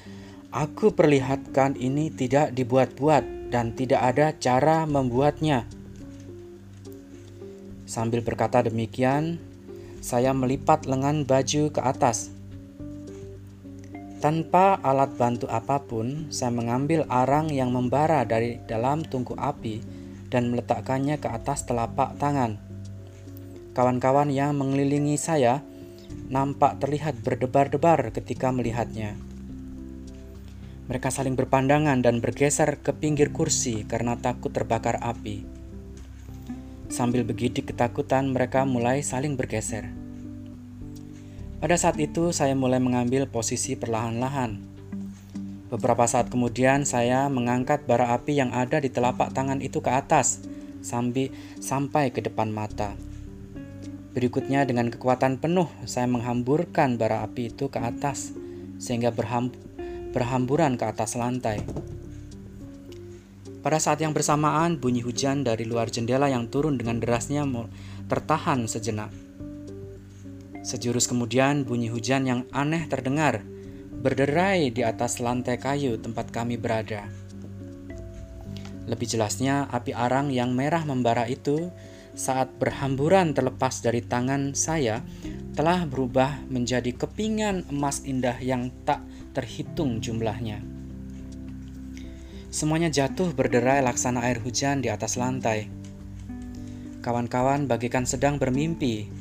aku 0.49 0.89
perlihatkan 0.89 1.77
ini 1.77 2.09
tidak 2.09 2.57
dibuat-buat 2.57 3.53
dan 3.53 3.77
tidak 3.77 4.01
ada 4.01 4.33
cara 4.41 4.89
membuatnya. 4.89 5.69
Sambil 7.85 8.25
berkata 8.25 8.65
demikian, 8.65 9.37
saya 10.01 10.33
melipat 10.33 10.89
lengan 10.89 11.21
baju 11.29 11.69
ke 11.69 11.81
atas. 11.85 12.33
Tanpa 14.17 14.81
alat 14.81 15.13
bantu 15.13 15.45
apa 15.45 15.77
pun, 15.77 16.25
saya 16.33 16.49
mengambil 16.49 17.05
arang 17.05 17.53
yang 17.53 17.69
membara 17.69 18.25
dari 18.25 18.57
dalam 18.65 19.05
tungku 19.05 19.37
api 19.37 19.90
dan 20.31 20.47
meletakkannya 20.49 21.19
ke 21.19 21.27
atas 21.27 21.67
telapak 21.67 22.15
tangan. 22.15 22.55
Kawan-kawan 23.75 24.31
yang 24.31 24.55
mengelilingi 24.55 25.19
saya 25.19 25.59
nampak 26.31 26.79
terlihat 26.79 27.19
berdebar-debar 27.19 28.15
ketika 28.15 28.49
melihatnya. 28.55 29.19
Mereka 30.87 31.11
saling 31.11 31.35
berpandangan 31.35 31.99
dan 31.99 32.23
bergeser 32.23 32.79
ke 32.79 32.95
pinggir 32.95 33.35
kursi 33.35 33.83
karena 33.83 34.15
takut 34.15 34.55
terbakar 34.55 34.99
api. 35.03 35.43
Sambil 36.91 37.23
begidik 37.23 37.71
ketakutan, 37.71 38.31
mereka 38.31 38.67
mulai 38.67 38.99
saling 38.99 39.39
bergeser. 39.39 39.87
Pada 41.63 41.79
saat 41.79 41.95
itu, 41.95 42.35
saya 42.35 42.57
mulai 42.57 42.83
mengambil 42.83 43.29
posisi 43.31 43.79
perlahan-lahan 43.79 44.70
Beberapa 45.71 46.03
saat 46.03 46.27
kemudian 46.27 46.83
saya 46.83 47.31
mengangkat 47.31 47.87
bara 47.87 48.11
api 48.11 48.35
yang 48.35 48.51
ada 48.51 48.83
di 48.83 48.91
telapak 48.91 49.31
tangan 49.31 49.63
itu 49.63 49.79
ke 49.79 49.87
atas 49.87 50.43
sampai 50.83 51.31
sampai 51.63 52.11
ke 52.11 52.19
depan 52.19 52.51
mata. 52.51 52.91
Berikutnya 54.11 54.67
dengan 54.67 54.91
kekuatan 54.91 55.39
penuh 55.39 55.71
saya 55.87 56.11
menghamburkan 56.11 56.99
bara 56.99 57.23
api 57.23 57.55
itu 57.55 57.71
ke 57.71 57.79
atas 57.79 58.35
sehingga 58.83 59.15
berham, 59.15 59.47
berhamburan 60.11 60.75
ke 60.75 60.83
atas 60.83 61.15
lantai. 61.15 61.63
Pada 63.63 63.79
saat 63.79 64.03
yang 64.03 64.11
bersamaan 64.11 64.75
bunyi 64.75 64.99
hujan 64.99 65.47
dari 65.47 65.63
luar 65.63 65.87
jendela 65.87 66.27
yang 66.27 66.51
turun 66.51 66.75
dengan 66.75 66.99
derasnya 66.99 67.47
tertahan 68.11 68.67
sejenak. 68.67 69.15
Sejurus 70.67 71.07
kemudian 71.07 71.63
bunyi 71.63 71.87
hujan 71.87 72.27
yang 72.27 72.43
aneh 72.51 72.91
terdengar 72.91 73.39
berderai 74.01 74.73
di 74.73 74.81
atas 74.81 75.21
lantai 75.21 75.61
kayu 75.61 76.01
tempat 76.01 76.33
kami 76.33 76.57
berada. 76.57 77.05
Lebih 78.89 79.05
jelasnya, 79.05 79.69
api 79.69 79.93
arang 79.93 80.33
yang 80.33 80.57
merah 80.57 80.81
membara 80.81 81.29
itu 81.29 81.69
saat 82.17 82.49
berhamburan 82.57 83.31
terlepas 83.37 83.79
dari 83.85 84.01
tangan 84.01 84.57
saya 84.57 85.05
telah 85.53 85.85
berubah 85.85 86.41
menjadi 86.49 86.91
kepingan 86.97 87.69
emas 87.69 88.01
indah 88.03 88.35
yang 88.41 88.73
tak 88.83 89.05
terhitung 89.37 90.01
jumlahnya. 90.01 90.59
Semuanya 92.51 92.91
jatuh 92.91 93.31
berderai 93.31 93.79
laksana 93.85 94.27
air 94.27 94.41
hujan 94.43 94.83
di 94.83 94.91
atas 94.91 95.15
lantai. 95.15 95.71
Kawan-kawan 96.99 97.69
bagikan 97.69 98.03
sedang 98.03 98.35
bermimpi 98.35 99.20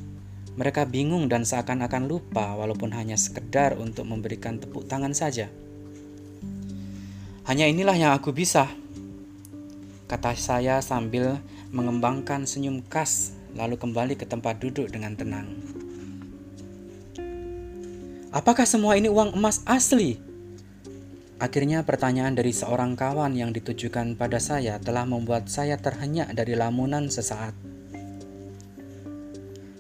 mereka 0.59 0.87
bingung 0.87 1.31
dan 1.31 1.47
seakan-akan 1.47 2.11
lupa 2.11 2.59
walaupun 2.59 2.91
hanya 2.95 3.15
sekedar 3.15 3.79
untuk 3.79 4.07
memberikan 4.07 4.59
tepuk 4.59 4.87
tangan 4.91 5.15
saja. 5.15 5.51
Hanya 7.47 7.67
inilah 7.67 7.97
yang 7.99 8.13
aku 8.15 8.31
bisa, 8.31 8.71
kata 10.11 10.35
saya 10.35 10.83
sambil 10.83 11.39
mengembangkan 11.71 12.47
senyum 12.47 12.83
khas 12.87 13.35
lalu 13.55 13.79
kembali 13.79 14.15
ke 14.19 14.27
tempat 14.27 14.59
duduk 14.63 14.91
dengan 14.91 15.15
tenang. 15.15 15.47
Apakah 18.31 18.63
semua 18.63 18.95
ini 18.95 19.11
uang 19.11 19.35
emas 19.35 19.67
asli? 19.67 20.23
Akhirnya 21.41 21.83
pertanyaan 21.83 22.37
dari 22.37 22.53
seorang 22.53 22.95
kawan 22.95 23.33
yang 23.35 23.51
ditujukan 23.51 24.15
pada 24.15 24.39
saya 24.39 24.77
telah 24.79 25.03
membuat 25.09 25.49
saya 25.49 25.81
terhenyak 25.81 26.31
dari 26.37 26.55
lamunan 26.55 27.09
sesaat. 27.09 27.70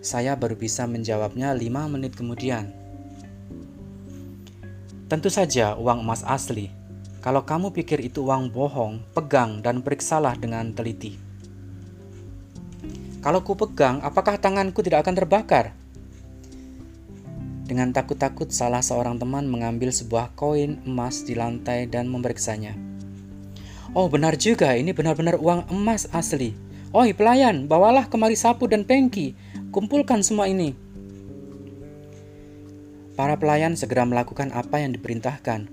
Saya 0.00 0.32
baru 0.32 0.56
bisa 0.56 0.88
menjawabnya 0.88 1.52
lima 1.52 1.84
menit 1.84 2.16
kemudian. 2.16 2.72
Tentu 5.12 5.28
saja 5.28 5.76
uang 5.76 6.00
emas 6.00 6.24
asli. 6.24 6.72
Kalau 7.20 7.44
kamu 7.44 7.76
pikir 7.76 8.00
itu 8.00 8.24
uang 8.24 8.48
bohong, 8.48 9.04
pegang 9.12 9.60
dan 9.60 9.84
periksalah 9.84 10.40
dengan 10.40 10.72
teliti. 10.72 11.20
Kalau 13.20 13.44
ku 13.44 13.52
pegang, 13.52 14.00
apakah 14.00 14.40
tanganku 14.40 14.80
tidak 14.80 15.04
akan 15.04 15.20
terbakar? 15.20 15.76
Dengan 17.68 17.92
takut-takut 17.92 18.48
salah 18.48 18.80
seorang 18.80 19.20
teman 19.20 19.44
mengambil 19.44 19.92
sebuah 19.92 20.32
koin 20.32 20.80
emas 20.88 21.28
di 21.28 21.36
lantai 21.36 21.84
dan 21.84 22.08
memeriksanya. 22.08 22.72
Oh 23.92 24.08
benar 24.08 24.40
juga, 24.40 24.72
ini 24.72 24.96
benar-benar 24.96 25.36
uang 25.36 25.68
emas 25.68 26.08
asli. 26.16 26.56
Oi 26.96 27.12
pelayan, 27.12 27.68
bawalah 27.68 28.08
kemari 28.08 28.34
sapu 28.34 28.64
dan 28.64 28.88
pengki. 28.88 29.36
Kumpulkan 29.70 30.18
semua 30.26 30.50
ini. 30.50 30.74
Para 33.14 33.38
pelayan 33.38 33.78
segera 33.78 34.02
melakukan 34.02 34.50
apa 34.50 34.83
yang 34.83 34.90
diperintahkan. 34.90 35.70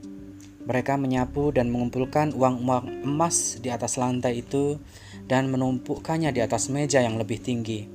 Mereka 0.70 1.02
menyapu 1.02 1.50
dan 1.50 1.74
mengumpulkan 1.74 2.30
uang-uang 2.38 3.02
emas 3.02 3.58
di 3.58 3.74
atas 3.74 3.98
lantai 3.98 4.46
itu 4.46 4.78
dan 5.26 5.50
menumpukkannya 5.50 6.30
di 6.30 6.46
atas 6.46 6.70
meja 6.70 7.02
yang 7.02 7.18
lebih 7.18 7.42
tinggi. 7.42 7.90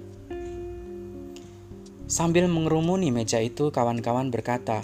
Sambil 2.10 2.50
mengerumuni 2.50 3.14
meja 3.14 3.38
itu, 3.38 3.70
kawan-kawan 3.70 4.34
berkata, 4.34 4.82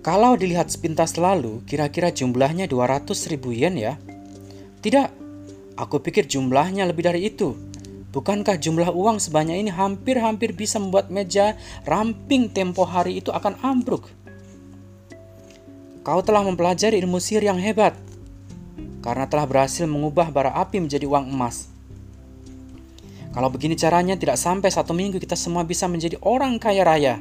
"Kalau 0.00 0.32
dilihat 0.40 0.72
sepintas 0.72 1.20
lalu, 1.20 1.60
kira-kira 1.68 2.08
jumlahnya 2.08 2.64
200 2.72 3.28
ribu 3.28 3.52
yen 3.52 3.76
ya?" 3.76 4.00
"Tidak, 4.80 5.08
aku 5.76 6.00
pikir 6.00 6.24
jumlahnya 6.24 6.88
lebih 6.88 7.04
dari 7.04 7.28
itu." 7.28 7.73
Bukankah 8.14 8.54
jumlah 8.62 8.94
uang 8.94 9.18
sebanyak 9.18 9.66
ini 9.66 9.74
hampir-hampir 9.74 10.54
bisa 10.54 10.78
membuat 10.78 11.10
meja 11.10 11.58
ramping 11.82 12.46
tempo 12.46 12.86
hari 12.86 13.18
itu 13.18 13.34
akan 13.34 13.58
ambruk? 13.58 14.06
Kau 16.06 16.22
telah 16.22 16.46
mempelajari 16.46 17.02
ilmu 17.02 17.18
sihir 17.18 17.42
yang 17.42 17.58
hebat, 17.58 17.98
karena 19.02 19.26
telah 19.26 19.50
berhasil 19.50 19.82
mengubah 19.90 20.30
bara 20.30 20.54
api 20.54 20.78
menjadi 20.78 21.10
uang 21.10 21.26
emas. 21.26 21.74
Kalau 23.34 23.50
begini 23.50 23.74
caranya, 23.74 24.14
tidak 24.14 24.38
sampai 24.38 24.70
satu 24.70 24.94
minggu 24.94 25.18
kita 25.18 25.34
semua 25.34 25.66
bisa 25.66 25.90
menjadi 25.90 26.14
orang 26.22 26.54
kaya 26.62 26.86
raya. 26.86 27.14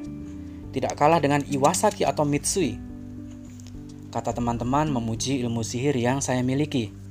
Tidak 0.69 0.93
kalah 0.93 1.17
dengan 1.17 1.41
Iwasaki 1.41 2.05
atau 2.05 2.21
Mitsui. 2.21 2.77
Kata 4.13 4.29
teman-teman 4.29 4.93
memuji 4.93 5.41
ilmu 5.41 5.65
sihir 5.65 5.97
yang 5.97 6.21
saya 6.21 6.45
miliki. 6.45 7.02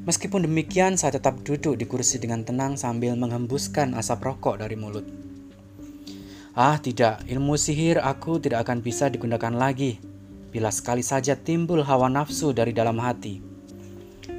Meskipun 0.00 0.48
demikian, 0.48 0.96
saya 0.96 1.20
tetap 1.20 1.44
duduk 1.44 1.76
di 1.76 1.84
kursi 1.84 2.16
dengan 2.16 2.40
tenang 2.40 2.80
sambil 2.80 3.12
menghembuskan 3.20 3.92
asap 3.92 4.32
rokok 4.32 4.64
dari 4.64 4.72
mulut. 4.72 5.04
Ah, 6.56 6.80
tidak, 6.80 7.20
ilmu 7.28 7.60
sihir 7.60 8.00
aku 8.00 8.40
tidak 8.40 8.64
akan 8.64 8.80
bisa 8.80 9.12
digunakan 9.12 9.52
lagi 9.52 10.00
bila 10.50 10.72
sekali 10.72 11.04
saja 11.04 11.36
timbul 11.36 11.84
hawa 11.84 12.08
nafsu 12.08 12.56
dari 12.56 12.72
dalam 12.72 12.96
hati. 12.96 13.44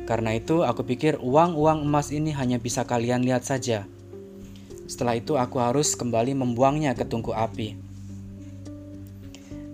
Karena 0.10 0.34
itu, 0.34 0.65
aku 0.65 0.82
pikir 0.82 1.21
uang-uang 1.21 1.86
emas 1.86 2.10
ini 2.10 2.34
hanya 2.34 2.58
bisa 2.58 2.82
kalian 2.84 3.21
lihat 3.21 3.45
saja. 3.45 3.86
Setelah 4.89 5.13
itu, 5.13 5.38
aku 5.38 5.62
harus 5.62 5.93
kembali 5.93 6.41
membuangnya 6.41 6.97
ke 6.97 7.06
tungku 7.06 7.38
api. 7.38 7.78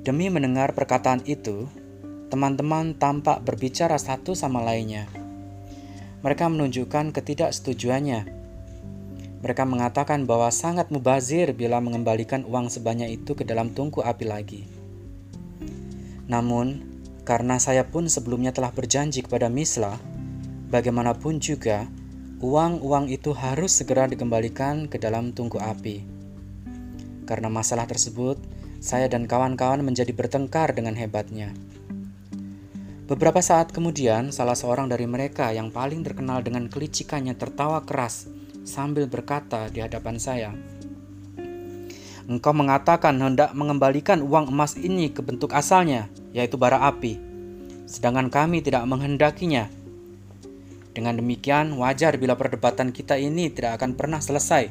Demi 0.03 0.27
mendengar 0.27 0.75
perkataan 0.75 1.23
itu, 1.23 1.71
teman-teman 2.27 2.91
tampak 2.99 3.39
berbicara 3.47 3.95
satu 3.95 4.35
sama 4.35 4.61
lainnya 4.61 5.16
mereka 6.25 6.49
menunjukkan 6.49 7.13
ketidaksetujuannya. 7.13 8.21
Mereka 9.37 9.63
mengatakan 9.69 10.25
bahwa 10.25 10.49
sangat 10.49 10.89
mubazir 10.89 11.53
bila 11.53 11.77
mengembalikan 11.77 12.41
uang 12.41 12.73
sebanyak 12.73 13.21
itu 13.21 13.37
ke 13.37 13.45
dalam 13.45 13.69
tungku 13.69 14.01
api 14.01 14.25
lagi. 14.25 14.61
Namun, 16.25 16.83
karena 17.21 17.61
saya 17.61 17.85
pun 17.85 18.09
sebelumnya 18.09 18.49
telah 18.49 18.73
berjanji 18.73 19.21
kepada 19.21 19.47
Misla, 19.47 19.95
bagaimanapun 20.73 21.37
juga, 21.37 21.85
uang-uang 22.41 23.13
itu 23.13 23.31
harus 23.37 23.77
segera 23.77 24.09
dikembalikan 24.09 24.89
ke 24.89 24.97
dalam 24.97 25.31
tungku 25.31 25.61
api. 25.61 26.01
Karena 27.29 27.51
masalah 27.51 27.85
tersebut, 27.85 28.41
saya 28.79 29.05
dan 29.05 29.25
kawan-kawan 29.25 29.85
menjadi 29.85 30.13
bertengkar 30.13 30.73
dengan 30.73 30.97
hebatnya. 30.97 31.53
Beberapa 33.07 33.39
saat 33.39 33.71
kemudian, 33.71 34.35
salah 34.35 34.51
seorang 34.51 34.91
dari 34.91 35.07
mereka 35.07 35.55
yang 35.55 35.71
paling 35.71 36.03
terkenal 36.03 36.43
dengan 36.43 36.67
kelicikannya 36.67 37.39
tertawa 37.39 37.79
keras 37.87 38.27
sambil 38.67 39.07
berkata 39.07 39.71
di 39.71 39.79
hadapan 39.79 40.19
saya, 40.19 40.51
"Engkau 42.27 42.51
mengatakan 42.51 43.15
hendak 43.15 43.55
mengembalikan 43.55 44.19
uang 44.19 44.51
emas 44.51 44.75
ini 44.75 45.07
ke 45.07 45.23
bentuk 45.23 45.55
asalnya, 45.55 46.11
yaitu 46.35 46.59
bara 46.59 46.83
api, 46.83 47.15
sedangkan 47.87 48.27
kami 48.27 48.59
tidak 48.59 48.83
menghendakinya. 48.83 49.71
Dengan 50.91 51.15
demikian, 51.15 51.79
wajar 51.79 52.19
bila 52.19 52.35
perdebatan 52.35 52.91
kita 52.91 53.15
ini 53.15 53.47
tidak 53.47 53.79
akan 53.79 53.95
pernah 53.95 54.19
selesai." 54.19 54.67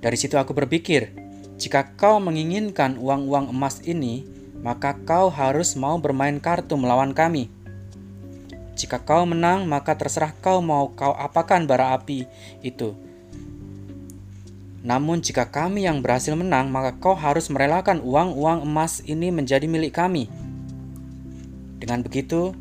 Dari 0.00 0.16
situ 0.16 0.40
aku 0.40 0.56
berpikir, 0.56 1.12
jika 1.60 1.92
kau 2.00 2.16
menginginkan 2.16 2.96
uang-uang 2.96 3.52
emas 3.52 3.84
ini, 3.84 4.24
maka 4.62 4.94
kau 5.02 5.26
harus 5.28 5.74
mau 5.74 5.98
bermain 5.98 6.38
kartu 6.38 6.78
melawan 6.78 7.10
kami. 7.10 7.50
Jika 8.78 9.02
kau 9.02 9.28
menang, 9.28 9.68
maka 9.68 9.98
terserah 9.98 10.32
kau 10.38 10.62
mau 10.64 10.88
kau 10.94 11.12
apakan 11.12 11.68
bara 11.68 11.92
api 11.92 12.24
itu. 12.64 12.94
Namun 14.82 15.22
jika 15.22 15.46
kami 15.46 15.86
yang 15.86 16.02
berhasil 16.02 16.34
menang, 16.34 16.70
maka 16.70 16.96
kau 16.98 17.14
harus 17.14 17.46
merelakan 17.52 18.02
uang-uang 18.02 18.66
emas 18.66 19.02
ini 19.04 19.30
menjadi 19.30 19.66
milik 19.70 19.94
kami. 19.94 20.26
Dengan 21.78 22.02
begitu, 22.02 22.54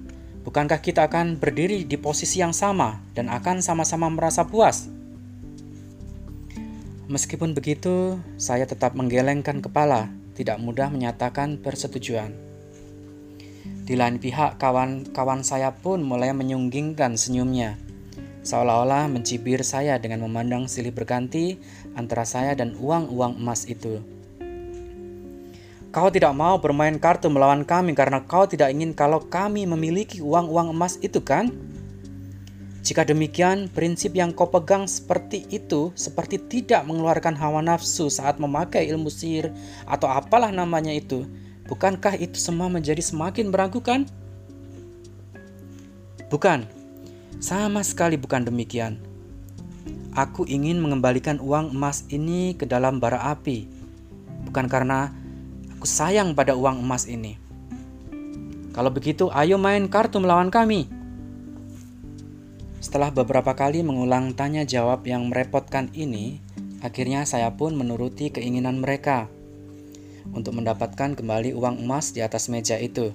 bukankah 0.45 0.81
kita 0.81 1.05
akan 1.09 1.37
berdiri 1.37 1.85
di 1.85 1.97
posisi 1.97 2.41
yang 2.41 2.53
sama 2.53 3.01
dan 3.17 3.29
akan 3.29 3.61
sama-sama 3.61 4.09
merasa 4.09 4.45
puas? 4.45 4.89
Meskipun 7.09 7.57
begitu, 7.57 8.21
saya 8.37 8.69
tetap 8.69 8.93
menggelengkan 8.93 9.57
kepala 9.59 10.20
tidak 10.37 10.57
mudah 10.57 10.87
menyatakan 10.87 11.59
persetujuan. 11.59 12.33
Di 13.81 13.99
lain 13.99 14.21
pihak, 14.21 14.55
kawan-kawan 14.61 15.43
saya 15.43 15.75
pun 15.75 15.99
mulai 16.05 16.31
menyunggingkan 16.31 17.19
senyumnya, 17.19 17.75
seolah-olah 18.41 19.09
mencibir 19.11 19.61
saya 19.61 19.99
dengan 19.99 20.23
memandang 20.25 20.65
silih 20.71 20.93
berganti 20.93 21.59
antara 21.97 22.23
saya 22.23 22.55
dan 22.55 22.77
uang-uang 22.77 23.37
emas 23.37 23.67
itu. 23.67 23.99
Kau 25.91 26.07
tidak 26.07 26.31
mau 26.31 26.55
bermain 26.55 26.95
kartu 26.95 27.27
melawan 27.27 27.67
kami 27.67 27.91
karena 27.91 28.23
kau 28.23 28.47
tidak 28.47 28.71
ingin 28.71 28.95
kalau 28.95 29.19
kami 29.27 29.67
memiliki 29.67 30.23
uang-uang 30.23 30.71
emas 30.71 30.95
itu 31.03 31.19
kan? 31.19 31.51
Jika 32.81 33.05
demikian, 33.05 33.69
prinsip 33.69 34.17
yang 34.17 34.33
kau 34.33 34.49
pegang 34.49 34.89
seperti 34.89 35.45
itu 35.53 35.93
seperti 35.93 36.41
tidak 36.41 36.81
mengeluarkan 36.89 37.37
hawa 37.37 37.61
nafsu 37.61 38.09
saat 38.09 38.41
memakai 38.41 38.89
ilmu 38.89 39.05
sihir 39.05 39.53
atau 39.85 40.09
apalah 40.09 40.49
namanya 40.49 40.89
itu. 40.89 41.29
Bukankah 41.69 42.17
itu 42.17 42.41
semua 42.41 42.73
menjadi 42.73 42.99
semakin 42.99 43.53
meragukan? 43.53 44.09
Bukan, 46.33 46.65
sama 47.37 47.85
sekali 47.85 48.17
bukan 48.17 48.49
demikian. 48.49 48.97
Aku 50.17 50.43
ingin 50.49 50.81
mengembalikan 50.81 51.37
uang 51.37 51.77
emas 51.77 52.03
ini 52.09 52.57
ke 52.57 52.65
dalam 52.65 52.97
bara 52.97 53.29
api, 53.29 53.69
bukan 54.49 54.65
karena 54.65 55.13
aku 55.77 55.85
sayang 55.85 56.33
pada 56.33 56.57
uang 56.57 56.81
emas 56.81 57.05
ini. 57.05 57.37
Kalau 58.73 58.89
begitu, 58.89 59.29
ayo 59.31 59.61
main 59.61 59.85
kartu 59.85 60.17
melawan 60.17 60.49
kami. 60.49 61.00
Setelah 62.81 63.13
beberapa 63.13 63.53
kali 63.53 63.85
mengulang 63.85 64.33
tanya 64.33 64.65
jawab 64.65 65.05
yang 65.05 65.29
merepotkan 65.29 65.93
ini, 65.93 66.41
akhirnya 66.81 67.29
saya 67.29 67.53
pun 67.53 67.77
menuruti 67.77 68.33
keinginan 68.33 68.81
mereka 68.81 69.29
untuk 70.33 70.57
mendapatkan 70.57 71.13
kembali 71.13 71.53
uang 71.53 71.77
emas 71.77 72.09
di 72.09 72.25
atas 72.25 72.49
meja 72.49 72.81
itu. 72.81 73.13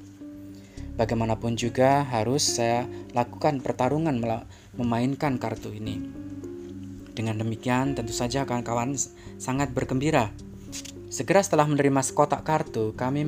Bagaimanapun 0.94 1.59
juga 1.59 2.07
harus 2.07 2.46
saya 2.46 2.87
lakukan 3.11 3.59
pertarungan 3.59 4.22
memainkan 4.79 5.35
kartu 5.35 5.74
ini. 5.74 5.98
Dengan 7.11 7.42
demikian, 7.42 7.98
tentu 7.98 8.14
saja 8.14 8.46
kawan-kawan 8.46 8.94
sangat 9.35 9.74
bergembira. 9.74 10.31
Segera 11.11 11.42
setelah 11.42 11.66
menerima 11.66 12.07
sekotak 12.07 12.46
kartu, 12.46 12.94
kami 12.94 13.26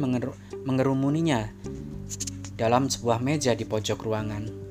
mengerumuninya 0.62 1.51
dalam 2.55 2.87
sebuah 2.87 3.18
meja 3.18 3.59
di 3.59 3.66
pojok 3.66 4.07
ruangan. 4.07 4.67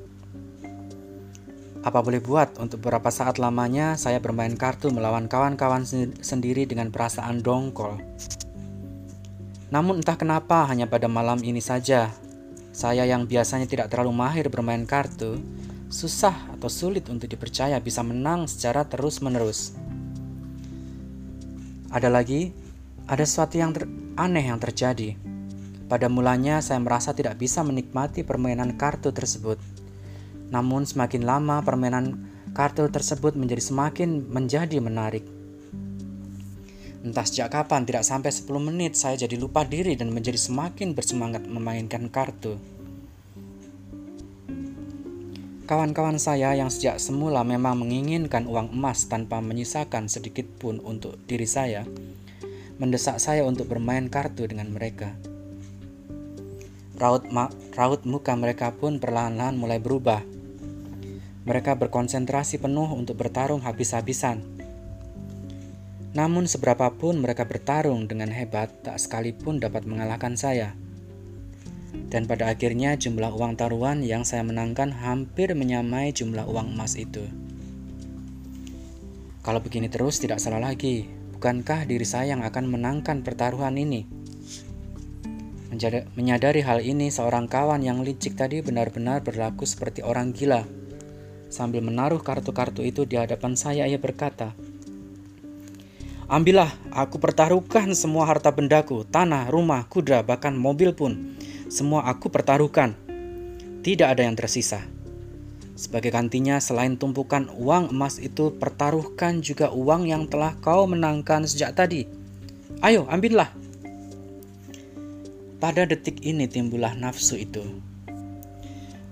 Apa 1.86 2.02
boleh 2.02 2.18
buat, 2.18 2.58
untuk 2.58 2.82
beberapa 2.82 3.06
saat 3.14 3.38
lamanya 3.38 3.94
saya 3.94 4.18
bermain 4.18 4.54
kartu 4.58 4.90
melawan 4.90 5.30
kawan-kawan 5.30 5.86
sendiri 6.18 6.66
dengan 6.66 6.90
perasaan 6.90 7.38
dongkol. 7.38 8.02
Namun 9.70 10.02
entah 10.02 10.18
kenapa 10.18 10.66
hanya 10.66 10.90
pada 10.90 11.06
malam 11.06 11.38
ini 11.44 11.62
saja, 11.62 12.10
saya 12.74 13.06
yang 13.06 13.30
biasanya 13.30 13.70
tidak 13.70 13.92
terlalu 13.92 14.10
mahir 14.10 14.50
bermain 14.50 14.82
kartu, 14.88 15.38
susah 15.86 16.34
atau 16.56 16.66
sulit 16.66 17.06
untuk 17.12 17.30
dipercaya 17.30 17.78
bisa 17.78 18.02
menang 18.02 18.50
secara 18.50 18.82
terus-menerus. 18.82 19.78
Ada 21.88 22.12
lagi, 22.12 22.52
ada 23.08 23.24
sesuatu 23.24 23.56
yang 23.56 23.72
aneh 24.18 24.50
yang 24.50 24.60
terjadi. 24.60 25.16
Pada 25.88 26.12
mulanya 26.12 26.60
saya 26.60 26.76
merasa 26.84 27.16
tidak 27.16 27.40
bisa 27.40 27.64
menikmati 27.64 28.20
permainan 28.20 28.76
kartu 28.76 29.08
tersebut. 29.08 29.56
Namun 30.48 30.88
semakin 30.88 31.28
lama 31.28 31.60
permainan 31.60 32.28
kartu 32.56 32.88
tersebut 32.88 33.36
menjadi 33.36 33.60
semakin 33.60 34.28
menjadi 34.28 34.80
menarik. 34.80 35.24
Entah 36.98 37.22
sejak 37.22 37.54
kapan, 37.54 37.86
tidak 37.86 38.02
sampai 38.02 38.34
10 38.34 38.50
menit 38.58 38.98
saya 38.98 39.14
jadi 39.14 39.38
lupa 39.38 39.62
diri 39.62 39.94
dan 39.94 40.10
menjadi 40.10 40.34
semakin 40.34 40.98
bersemangat 40.98 41.46
memainkan 41.46 42.10
kartu. 42.10 42.58
Kawan-kawan 45.68 46.16
saya 46.16 46.56
yang 46.56 46.72
sejak 46.72 46.96
semula 46.96 47.44
memang 47.44 47.76
menginginkan 47.76 48.48
uang 48.48 48.72
emas 48.72 49.04
tanpa 49.04 49.38
menyisakan 49.44 50.08
sedikit 50.08 50.48
pun 50.56 50.80
untuk 50.80 51.20
diri 51.28 51.44
saya, 51.44 51.84
mendesak 52.80 53.20
saya 53.20 53.44
untuk 53.44 53.68
bermain 53.68 54.08
kartu 54.08 54.48
dengan 54.48 54.72
mereka. 54.72 55.12
Raut, 56.98 57.28
raut 57.78 58.02
muka 58.08 58.32
mereka 58.34 58.74
pun 58.74 58.98
perlahan-lahan 58.98 59.54
mulai 59.54 59.78
berubah. 59.78 60.37
Mereka 61.46 61.78
berkonsentrasi 61.78 62.58
penuh 62.58 62.90
untuk 62.90 63.20
bertarung 63.20 63.62
habis-habisan 63.62 64.58
namun 66.16 66.48
seberapapun 66.48 67.20
mereka 67.20 67.44
bertarung 67.44 68.08
dengan 68.08 68.32
hebat, 68.32 68.72
tak 68.80 68.96
sekalipun 68.96 69.60
dapat 69.60 69.84
mengalahkan 69.84 70.34
saya. 70.34 70.72
Dan 72.08 72.24
pada 72.24 72.48
akhirnya 72.48 72.96
jumlah 72.96 73.30
uang 73.36 73.60
taruhan 73.60 74.00
yang 74.00 74.24
saya 74.24 74.42
menangkan 74.42 74.90
hampir 74.90 75.52
menyamai 75.52 76.10
jumlah 76.16 76.48
uang 76.48 76.72
emas 76.72 76.96
itu. 76.96 77.22
Kalau 79.44 79.60
begini 79.60 79.86
terus 79.92 80.20
tidak 80.20 80.40
salah 80.40 80.60
lagi, 80.60 81.08
bukankah 81.36 81.84
diri 81.84 82.04
saya 82.04 82.36
yang 82.36 82.42
akan 82.44 82.66
menangkan 82.66 83.20
pertaruhan 83.20 83.76
ini? 83.76 84.08
Menyadari 86.16 86.64
hal 86.64 86.80
ini, 86.80 87.12
seorang 87.12 87.46
kawan 87.46 87.84
yang 87.84 88.00
licik 88.00 88.34
tadi 88.34 88.64
benar-benar 88.64 89.20
berlaku 89.20 89.68
seperti 89.68 90.00
orang 90.00 90.32
gila. 90.32 90.64
Sambil 91.48 91.80
menaruh 91.80 92.20
kartu-kartu 92.20 92.84
itu 92.84 93.08
di 93.08 93.16
hadapan 93.16 93.56
saya, 93.56 93.88
ia 93.88 93.96
berkata, 93.96 94.52
Ambillah, 96.28 96.68
aku 96.92 97.16
pertaruhkan 97.16 97.96
semua 97.96 98.28
harta 98.28 98.52
bendaku, 98.52 99.00
tanah, 99.08 99.48
rumah, 99.48 99.88
kuda, 99.88 100.20
bahkan 100.28 100.52
mobil 100.52 100.92
pun. 100.92 101.40
Semua 101.72 102.04
aku 102.04 102.28
pertaruhkan. 102.28 102.92
Tidak 103.80 104.04
ada 104.04 104.28
yang 104.28 104.36
tersisa. 104.36 104.84
Sebagai 105.72 106.12
gantinya, 106.12 106.60
selain 106.60 107.00
tumpukan 107.00 107.48
uang 107.56 107.96
emas 107.96 108.20
itu, 108.20 108.52
pertaruhkan 108.52 109.40
juga 109.40 109.72
uang 109.72 110.04
yang 110.04 110.28
telah 110.28 110.52
kau 110.60 110.84
menangkan 110.84 111.48
sejak 111.48 111.72
tadi. 111.72 112.04
Ayo, 112.84 113.08
ambillah. 113.08 113.48
Pada 115.56 115.88
detik 115.88 116.20
ini 116.20 116.44
timbullah 116.44 116.92
nafsu 116.92 117.40
itu. 117.40 117.64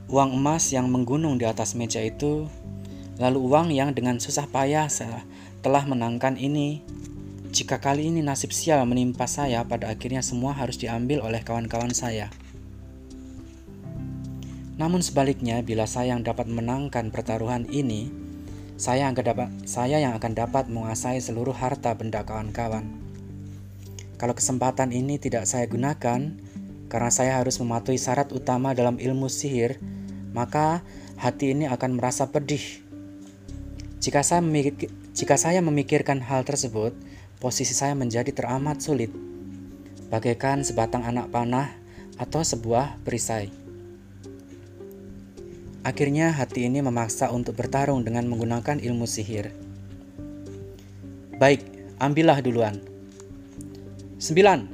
Uang 0.06 0.38
emas 0.38 0.70
yang 0.70 0.86
menggunung 0.86 1.34
di 1.38 1.44
atas 1.46 1.74
meja 1.74 1.98
itu, 1.98 2.46
lalu 3.18 3.38
uang 3.42 3.74
yang 3.74 3.90
dengan 3.90 4.22
susah 4.22 4.46
payah 4.46 4.86
telah 5.64 5.82
menangkan 5.82 6.38
ini 6.38 6.84
jika 7.56 7.80
kali 7.80 8.12
ini 8.12 8.20
nasib 8.20 8.52
sial 8.52 8.84
menimpa 8.84 9.24
saya, 9.24 9.64
pada 9.64 9.88
akhirnya 9.88 10.20
semua 10.20 10.52
harus 10.52 10.76
diambil 10.76 11.24
oleh 11.24 11.40
kawan-kawan 11.40 11.88
saya. 11.88 12.28
Namun 14.76 15.00
sebaliknya, 15.00 15.64
bila 15.64 15.88
saya 15.88 16.12
yang 16.12 16.20
dapat 16.20 16.52
menangkan 16.52 17.08
pertaruhan 17.08 17.64
ini, 17.72 18.12
saya 18.76 19.08
yang, 19.08 19.16
saya 19.64 19.96
yang 19.96 20.12
akan 20.20 20.36
dapat 20.36 20.68
menguasai 20.68 21.16
seluruh 21.16 21.56
harta 21.56 21.96
benda 21.96 22.28
kawan-kawan. 22.28 22.84
Kalau 24.20 24.36
kesempatan 24.36 24.92
ini 24.92 25.16
tidak 25.16 25.48
saya 25.48 25.64
gunakan, 25.64 26.36
karena 26.86 27.10
saya 27.10 27.38
harus 27.38 27.58
mematuhi 27.58 27.98
syarat 27.98 28.30
utama 28.30 28.72
dalam 28.72 28.98
ilmu 28.98 29.26
sihir, 29.26 29.78
maka 30.30 30.82
hati 31.18 31.56
ini 31.56 31.66
akan 31.66 31.98
merasa 31.98 32.30
pedih. 32.30 32.62
Jika 33.98 34.22
saya, 34.22 34.44
memikir, 34.44 34.92
jika 35.16 35.34
saya 35.34 35.58
memikirkan 35.64 36.22
hal 36.22 36.46
tersebut, 36.46 36.94
posisi 37.42 37.74
saya 37.74 37.98
menjadi 37.98 38.30
teramat 38.30 38.78
sulit, 38.78 39.10
bagaikan 40.12 40.62
sebatang 40.62 41.02
anak 41.02 41.32
panah 41.32 41.74
atau 42.16 42.46
sebuah 42.46 43.02
perisai. 43.02 43.50
Akhirnya 45.86 46.34
hati 46.34 46.66
ini 46.66 46.82
memaksa 46.82 47.30
untuk 47.30 47.54
bertarung 47.54 48.02
dengan 48.02 48.26
menggunakan 48.26 48.82
ilmu 48.82 49.06
sihir. 49.06 49.54
Baik, 51.38 51.62
ambillah 52.02 52.42
duluan. 52.42 52.82
Sembilan. 54.18 54.66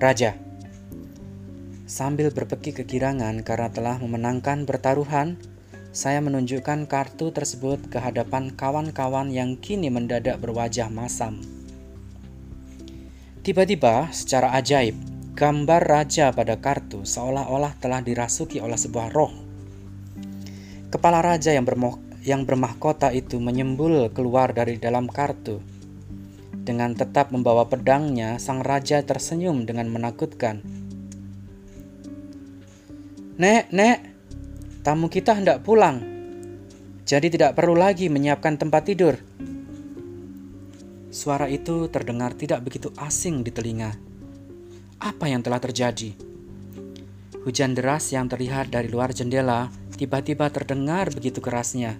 Raja. 0.00 0.47
Sambil 1.88 2.28
berpeki 2.28 2.76
kegirangan 2.76 3.40
karena 3.40 3.72
telah 3.72 3.96
memenangkan 3.96 4.68
pertaruhan, 4.68 5.40
saya 5.88 6.20
menunjukkan 6.20 6.84
kartu 6.84 7.32
tersebut 7.32 7.88
ke 7.88 7.96
hadapan 7.96 8.52
kawan-kawan 8.52 9.32
yang 9.32 9.56
kini 9.56 9.88
mendadak 9.88 10.36
berwajah 10.36 10.92
masam. 10.92 11.40
Tiba-tiba, 13.40 14.12
secara 14.12 14.52
ajaib, 14.60 15.00
gambar 15.32 15.80
raja 15.80 16.28
pada 16.28 16.60
kartu 16.60 17.08
seolah-olah 17.08 17.72
telah 17.80 18.04
dirasuki 18.04 18.60
oleh 18.60 18.76
sebuah 18.76 19.08
roh. 19.08 19.32
Kepala 20.92 21.24
raja 21.24 21.56
yang, 21.56 21.64
yang 22.20 22.44
bermahkota 22.44 23.16
itu 23.16 23.40
menyembul 23.40 24.12
keluar 24.12 24.52
dari 24.52 24.76
dalam 24.76 25.08
kartu. 25.08 25.64
Dengan 26.52 26.92
tetap 26.92 27.32
membawa 27.32 27.64
pedangnya, 27.64 28.36
sang 28.36 28.60
raja 28.60 29.00
tersenyum 29.00 29.64
dengan 29.64 29.88
menakutkan. 29.88 30.77
Nek, 33.38 33.70
nek, 33.70 33.98
Tamu 34.82 35.06
kita 35.06 35.38
hendak 35.38 35.62
pulang, 35.62 36.02
jadi 37.06 37.30
tidak 37.30 37.54
perlu 37.54 37.78
lagi 37.78 38.10
menyiapkan 38.10 38.58
tempat 38.58 38.82
tidur. 38.82 39.14
Suara 41.14 41.46
itu 41.46 41.86
terdengar 41.86 42.34
tidak 42.34 42.66
begitu 42.66 42.90
asing 42.98 43.46
di 43.46 43.54
telinga. 43.54 43.94
Apa 44.98 45.30
yang 45.30 45.46
telah 45.46 45.62
terjadi? 45.62 46.18
Hujan 47.46 47.78
deras 47.78 48.10
yang 48.10 48.26
terlihat 48.26 48.74
dari 48.74 48.90
luar 48.90 49.14
jendela 49.14 49.70
tiba-tiba 49.94 50.50
terdengar 50.50 51.06
begitu 51.14 51.38
kerasnya, 51.38 51.94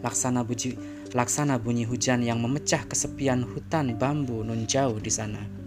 laksana 0.00 0.40
bunyi, 0.40 0.72
laksana 1.12 1.60
bunyi 1.60 1.84
hujan 1.84 2.24
yang 2.24 2.40
memecah 2.40 2.88
kesepian 2.88 3.44
hutan 3.44 3.92
bambu 3.92 4.40
nun 4.40 4.64
jauh 4.64 4.96
di 4.96 5.12
sana. 5.12 5.57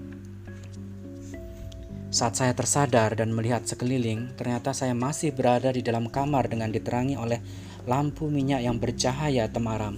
Saat 2.12 2.43
saya 2.43 2.52
tersadar 2.52 3.15
dan 3.15 3.32
melihat 3.32 3.63
sekeliling, 3.63 4.36
ternyata 4.36 4.76
saya 4.76 4.91
masih 4.91 5.32
berada 5.32 5.71
di 5.71 5.80
dalam 5.80 6.12
kamar 6.12 6.52
dengan 6.52 6.67
diterangi 6.67 7.15
oleh 7.15 7.39
lampu 7.88 8.28
minyak 8.28 8.67
yang 8.67 8.76
bercahaya 8.84 9.47
temaram. 9.47 9.95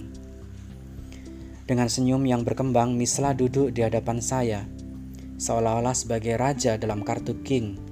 Dengan 1.66 1.90
senyum 1.90 2.22
yang 2.22 2.46
berkembang, 2.46 2.94
Misla 2.94 3.34
duduk 3.34 3.74
di 3.74 3.82
hadapan 3.82 4.22
saya, 4.22 4.62
seolah-olah 5.42 5.90
sebagai 5.90 6.38
raja 6.38 6.78
dalam 6.78 7.02
kartu 7.02 7.34
king. 7.42 7.82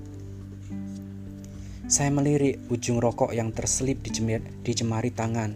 Saya 1.90 2.14
melirik 2.14 2.62
ujung 2.70 3.02
rokok 3.02 3.34
yang 3.34 3.50
terselip 3.50 4.06
di, 4.06 4.14
jemir, 4.14 4.38
di 4.62 4.70
jemari 4.70 5.10
tangan. 5.10 5.50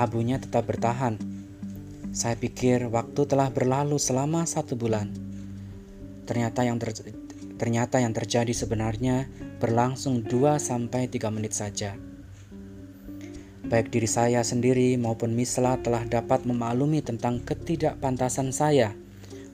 Abunya 0.00 0.40
tetap 0.40 0.64
bertahan. 0.64 1.20
Saya 2.08 2.40
pikir 2.40 2.88
waktu 2.88 3.20
telah 3.28 3.52
berlalu 3.52 4.00
selama 4.00 4.48
satu 4.48 4.80
bulan. 4.80 5.12
Ternyata 6.24 6.64
yang 6.64 6.80
ter 6.80 6.96
Ternyata 7.62 8.02
yang 8.02 8.10
terjadi 8.10 8.50
sebenarnya 8.50 9.30
berlangsung 9.62 10.26
2-3 10.26 10.98
menit 11.30 11.54
saja. 11.54 11.94
Baik 13.62 13.94
diri 13.94 14.10
saya 14.10 14.42
sendiri 14.42 14.98
maupun 14.98 15.30
Misla 15.30 15.78
telah 15.78 16.02
dapat 16.02 16.42
memaklumi 16.42 17.06
tentang 17.06 17.38
ketidakpantasan 17.38 18.50
saya 18.50 18.90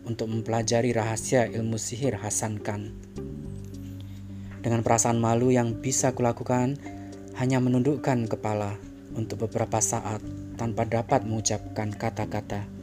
untuk 0.08 0.32
mempelajari 0.32 0.96
rahasia 0.96 1.52
ilmu 1.52 1.76
sihir 1.76 2.16
Hasan 2.16 2.64
Khan. 2.64 2.96
Dengan 4.64 4.80
perasaan 4.80 5.20
malu 5.20 5.52
yang 5.52 5.76
bisa 5.76 6.16
kulakukan, 6.16 6.80
hanya 7.36 7.60
menundukkan 7.60 8.24
kepala 8.24 8.80
untuk 9.12 9.44
beberapa 9.44 9.84
saat 9.84 10.24
tanpa 10.56 10.88
dapat 10.88 11.28
mengucapkan 11.28 11.92
kata-kata. 11.92 12.77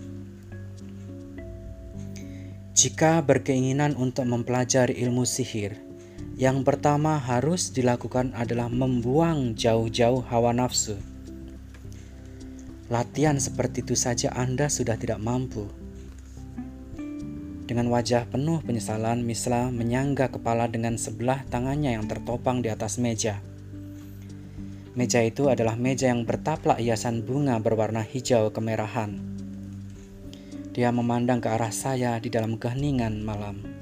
Jika 2.76 3.24
berkeinginan 3.24 3.96
untuk 3.96 4.28
mempelajari 4.28 5.00
ilmu 5.00 5.24
sihir, 5.24 5.80
yang 6.36 6.68
pertama 6.68 7.16
harus 7.16 7.72
dilakukan 7.72 8.36
adalah 8.36 8.68
membuang 8.68 9.56
jauh-jauh 9.56 10.20
hawa 10.28 10.52
nafsu. 10.52 11.00
Latihan 12.92 13.40
seperti 13.40 13.80
itu 13.80 13.96
saja 13.96 14.36
Anda 14.36 14.68
sudah 14.68 15.00
tidak 15.00 15.24
mampu. 15.24 15.72
Dengan 17.64 17.88
wajah 17.96 18.28
penuh 18.28 18.60
penyesalan, 18.60 19.24
Misla 19.24 19.72
menyangga 19.72 20.28
kepala 20.28 20.68
dengan 20.68 21.00
sebelah 21.00 21.48
tangannya 21.48 21.96
yang 21.96 22.12
tertopang 22.12 22.60
di 22.60 22.68
atas 22.68 23.00
meja. 23.00 23.40
Meja 25.00 25.24
itu 25.24 25.48
adalah 25.48 25.80
meja 25.80 26.12
yang 26.12 26.28
bertaplak 26.28 26.84
hiasan 26.84 27.24
bunga 27.24 27.56
berwarna 27.64 28.04
hijau 28.04 28.52
kemerahan. 28.52 29.35
Dia 30.76 30.92
memandang 30.92 31.40
ke 31.40 31.48
arah 31.48 31.72
saya 31.72 32.20
di 32.20 32.28
dalam 32.28 32.60
keheningan 32.60 33.24
malam. 33.24 33.75